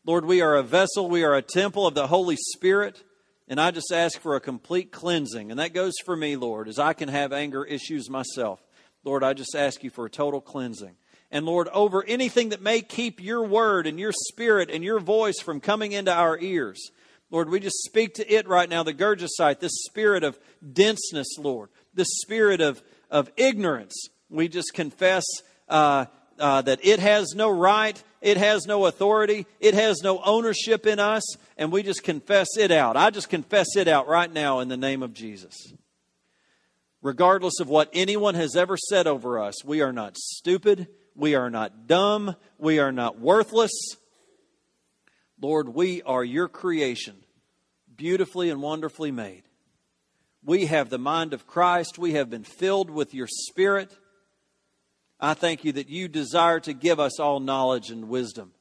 Lord, 0.04 0.24
we 0.24 0.40
are 0.40 0.56
a 0.56 0.62
vessel, 0.62 1.08
we 1.08 1.22
are 1.22 1.34
a 1.34 1.42
temple 1.42 1.86
of 1.86 1.94
the 1.94 2.08
Holy 2.08 2.36
Spirit. 2.36 3.04
And 3.46 3.60
I 3.60 3.70
just 3.70 3.92
ask 3.92 4.18
for 4.18 4.34
a 4.34 4.40
complete 4.40 4.90
cleansing. 4.90 5.50
And 5.50 5.60
that 5.60 5.72
goes 5.74 5.92
for 6.04 6.16
me, 6.16 6.34
Lord, 6.34 6.66
as 6.66 6.80
I 6.80 6.94
can 6.94 7.08
have 7.08 7.32
anger 7.32 7.64
issues 7.64 8.10
myself. 8.10 8.60
Lord, 9.04 9.22
I 9.22 9.34
just 9.34 9.54
ask 9.54 9.84
you 9.84 9.90
for 9.90 10.06
a 10.06 10.10
total 10.10 10.40
cleansing. 10.40 10.96
And 11.30 11.46
Lord, 11.46 11.68
over 11.68 12.02
anything 12.04 12.48
that 12.48 12.62
may 12.62 12.80
keep 12.80 13.22
your 13.22 13.44
word 13.44 13.86
and 13.86 14.00
your 14.00 14.12
spirit 14.12 14.70
and 14.70 14.82
your 14.82 14.98
voice 14.98 15.40
from 15.40 15.60
coming 15.60 15.92
into 15.92 16.12
our 16.12 16.38
ears. 16.40 16.90
Lord, 17.30 17.48
we 17.48 17.60
just 17.60 17.82
speak 17.84 18.14
to 18.14 18.32
it 18.32 18.46
right 18.46 18.68
now, 18.68 18.82
the 18.82 18.94
Gergesite, 18.94 19.60
this 19.60 19.84
spirit 19.84 20.24
of 20.24 20.38
denseness, 20.72 21.36
Lord, 21.38 21.70
this 21.92 22.08
spirit 22.22 22.60
of, 22.60 22.82
of 23.10 23.30
ignorance. 23.36 24.08
We 24.28 24.48
just 24.48 24.72
confess 24.74 25.24
uh, 25.68 26.06
uh, 26.38 26.62
that 26.62 26.84
it 26.84 27.00
has 27.00 27.34
no 27.34 27.50
right, 27.50 28.00
it 28.20 28.36
has 28.36 28.66
no 28.66 28.86
authority, 28.86 29.46
it 29.60 29.74
has 29.74 30.02
no 30.02 30.22
ownership 30.22 30.86
in 30.86 30.98
us, 30.98 31.24
and 31.56 31.72
we 31.72 31.82
just 31.82 32.02
confess 32.02 32.56
it 32.56 32.70
out. 32.70 32.96
I 32.96 33.10
just 33.10 33.28
confess 33.28 33.76
it 33.76 33.88
out 33.88 34.08
right 34.08 34.32
now 34.32 34.60
in 34.60 34.68
the 34.68 34.76
name 34.76 35.02
of 35.02 35.12
Jesus. 35.12 35.72
Regardless 37.02 37.60
of 37.60 37.68
what 37.68 37.90
anyone 37.92 38.34
has 38.34 38.56
ever 38.56 38.76
said 38.76 39.06
over 39.06 39.38
us, 39.38 39.62
we 39.64 39.82
are 39.82 39.92
not 39.92 40.16
stupid. 40.16 40.88
We 41.14 41.34
are 41.34 41.50
not 41.50 41.86
dumb. 41.86 42.34
We 42.58 42.78
are 42.78 42.92
not 42.92 43.20
worthless. 43.20 43.72
Lord, 45.40 45.68
we 45.68 46.02
are 46.02 46.24
your 46.24 46.48
creation, 46.48 47.16
beautifully 47.94 48.50
and 48.50 48.62
wonderfully 48.62 49.10
made. 49.10 49.42
We 50.44 50.66
have 50.66 50.90
the 50.90 50.98
mind 50.98 51.32
of 51.32 51.46
Christ. 51.46 51.98
We 51.98 52.12
have 52.12 52.30
been 52.30 52.44
filled 52.44 52.90
with 52.90 53.14
your 53.14 53.26
Spirit. 53.26 53.96
I 55.18 55.34
thank 55.34 55.64
you 55.64 55.72
that 55.72 55.88
you 55.88 56.08
desire 56.08 56.60
to 56.60 56.74
give 56.74 57.00
us 57.00 57.18
all 57.18 57.40
knowledge 57.40 57.90
and 57.90 58.08
wisdom. 58.08 58.52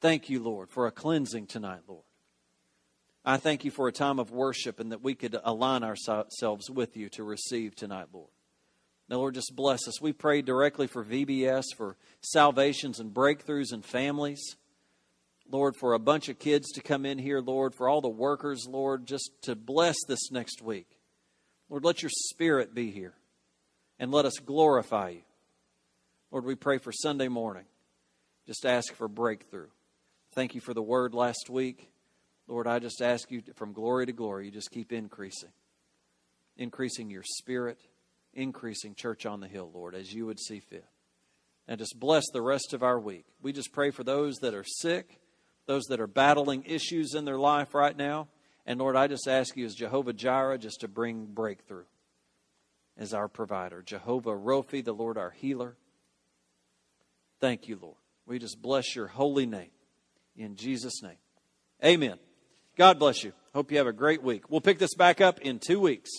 Thank 0.00 0.28
you, 0.28 0.42
Lord, 0.42 0.68
for 0.68 0.86
a 0.86 0.90
cleansing 0.90 1.46
tonight, 1.46 1.80
Lord. 1.86 2.02
I 3.24 3.38
thank 3.38 3.64
you 3.64 3.70
for 3.70 3.88
a 3.88 3.92
time 3.92 4.18
of 4.18 4.30
worship 4.30 4.80
and 4.80 4.92
that 4.92 5.02
we 5.02 5.14
could 5.14 5.38
align 5.44 5.82
ourselves 5.82 6.68
with 6.68 6.96
you 6.96 7.08
to 7.10 7.24
receive 7.24 7.74
tonight, 7.74 8.08
Lord. 8.12 8.28
Now, 9.08 9.16
Lord, 9.16 9.34
just 9.34 9.54
bless 9.54 9.86
us. 9.88 10.00
We 10.00 10.12
pray 10.12 10.42
directly 10.42 10.86
for 10.86 11.04
VBS, 11.04 11.64
for 11.76 11.96
salvations 12.20 13.00
and 13.00 13.14
breakthroughs 13.14 13.72
and 13.72 13.84
families. 13.84 14.56
Lord, 15.50 15.76
for 15.76 15.92
a 15.92 15.98
bunch 15.98 16.28
of 16.28 16.38
kids 16.38 16.72
to 16.72 16.82
come 16.82 17.04
in 17.06 17.18
here, 17.18 17.40
Lord, 17.40 17.74
for 17.74 17.88
all 17.88 18.00
the 18.00 18.08
workers, 18.08 18.66
Lord, 18.68 19.06
just 19.06 19.30
to 19.42 19.54
bless 19.54 19.96
this 20.08 20.30
next 20.30 20.62
week. 20.62 20.88
Lord, 21.68 21.84
let 21.84 22.02
your 22.02 22.10
spirit 22.10 22.74
be 22.74 22.90
here 22.90 23.14
and 23.98 24.10
let 24.10 24.24
us 24.24 24.34
glorify 24.44 25.10
you. 25.10 25.22
Lord, 26.30 26.44
we 26.44 26.54
pray 26.54 26.78
for 26.78 26.92
Sunday 26.92 27.28
morning. 27.28 27.64
Just 28.46 28.66
ask 28.66 28.94
for 28.94 29.08
breakthrough. 29.08 29.68
Thank 30.32 30.54
you 30.54 30.60
for 30.60 30.74
the 30.74 30.82
word 30.82 31.14
last 31.14 31.48
week. 31.48 31.90
Lord, 32.48 32.66
I 32.66 32.78
just 32.78 33.00
ask 33.00 33.30
you 33.30 33.42
from 33.54 33.72
glory 33.72 34.06
to 34.06 34.12
glory, 34.12 34.46
you 34.46 34.50
just 34.50 34.70
keep 34.70 34.92
increasing, 34.92 35.52
increasing 36.56 37.10
your 37.10 37.22
spirit 37.22 37.78
increasing 38.36 38.94
church 38.94 39.26
on 39.26 39.40
the 39.40 39.48
hill, 39.48 39.70
Lord, 39.72 39.94
as 39.94 40.12
you 40.12 40.26
would 40.26 40.40
see 40.40 40.60
fit. 40.60 40.84
And 41.66 41.78
just 41.78 41.98
bless 41.98 42.24
the 42.32 42.42
rest 42.42 42.74
of 42.74 42.82
our 42.82 43.00
week. 43.00 43.24
We 43.40 43.52
just 43.52 43.72
pray 43.72 43.90
for 43.90 44.04
those 44.04 44.36
that 44.36 44.54
are 44.54 44.64
sick, 44.64 45.18
those 45.66 45.84
that 45.84 46.00
are 46.00 46.06
battling 46.06 46.64
issues 46.66 47.14
in 47.14 47.24
their 47.24 47.38
life 47.38 47.74
right 47.74 47.96
now. 47.96 48.28
And 48.66 48.78
Lord, 48.78 48.96
I 48.96 49.06
just 49.06 49.28
ask 49.28 49.56
you 49.56 49.66
as 49.66 49.74
Jehovah 49.74 50.12
Jireh 50.12 50.58
just 50.58 50.80
to 50.80 50.88
bring 50.88 51.26
breakthrough. 51.26 51.84
as 52.96 53.12
our 53.12 53.26
provider. 53.26 53.82
Jehovah 53.82 54.36
Rophi, 54.36 54.84
the 54.84 54.92
Lord 54.92 55.18
our 55.18 55.30
healer. 55.30 55.76
Thank 57.40 57.66
you, 57.66 57.76
Lord. 57.80 57.96
We 58.24 58.38
just 58.38 58.62
bless 58.62 58.94
your 58.94 59.08
holy 59.08 59.46
name. 59.46 59.70
In 60.36 60.56
Jesus' 60.56 61.02
name. 61.02 61.18
Amen. 61.84 62.18
God 62.76 62.98
bless 62.98 63.22
you. 63.24 63.32
Hope 63.52 63.70
you 63.70 63.78
have 63.78 63.86
a 63.86 63.92
great 63.92 64.22
week. 64.22 64.48
We'll 64.48 64.60
pick 64.60 64.78
this 64.78 64.94
back 64.94 65.20
up 65.20 65.40
in 65.40 65.58
two 65.58 65.80
weeks. 65.80 66.10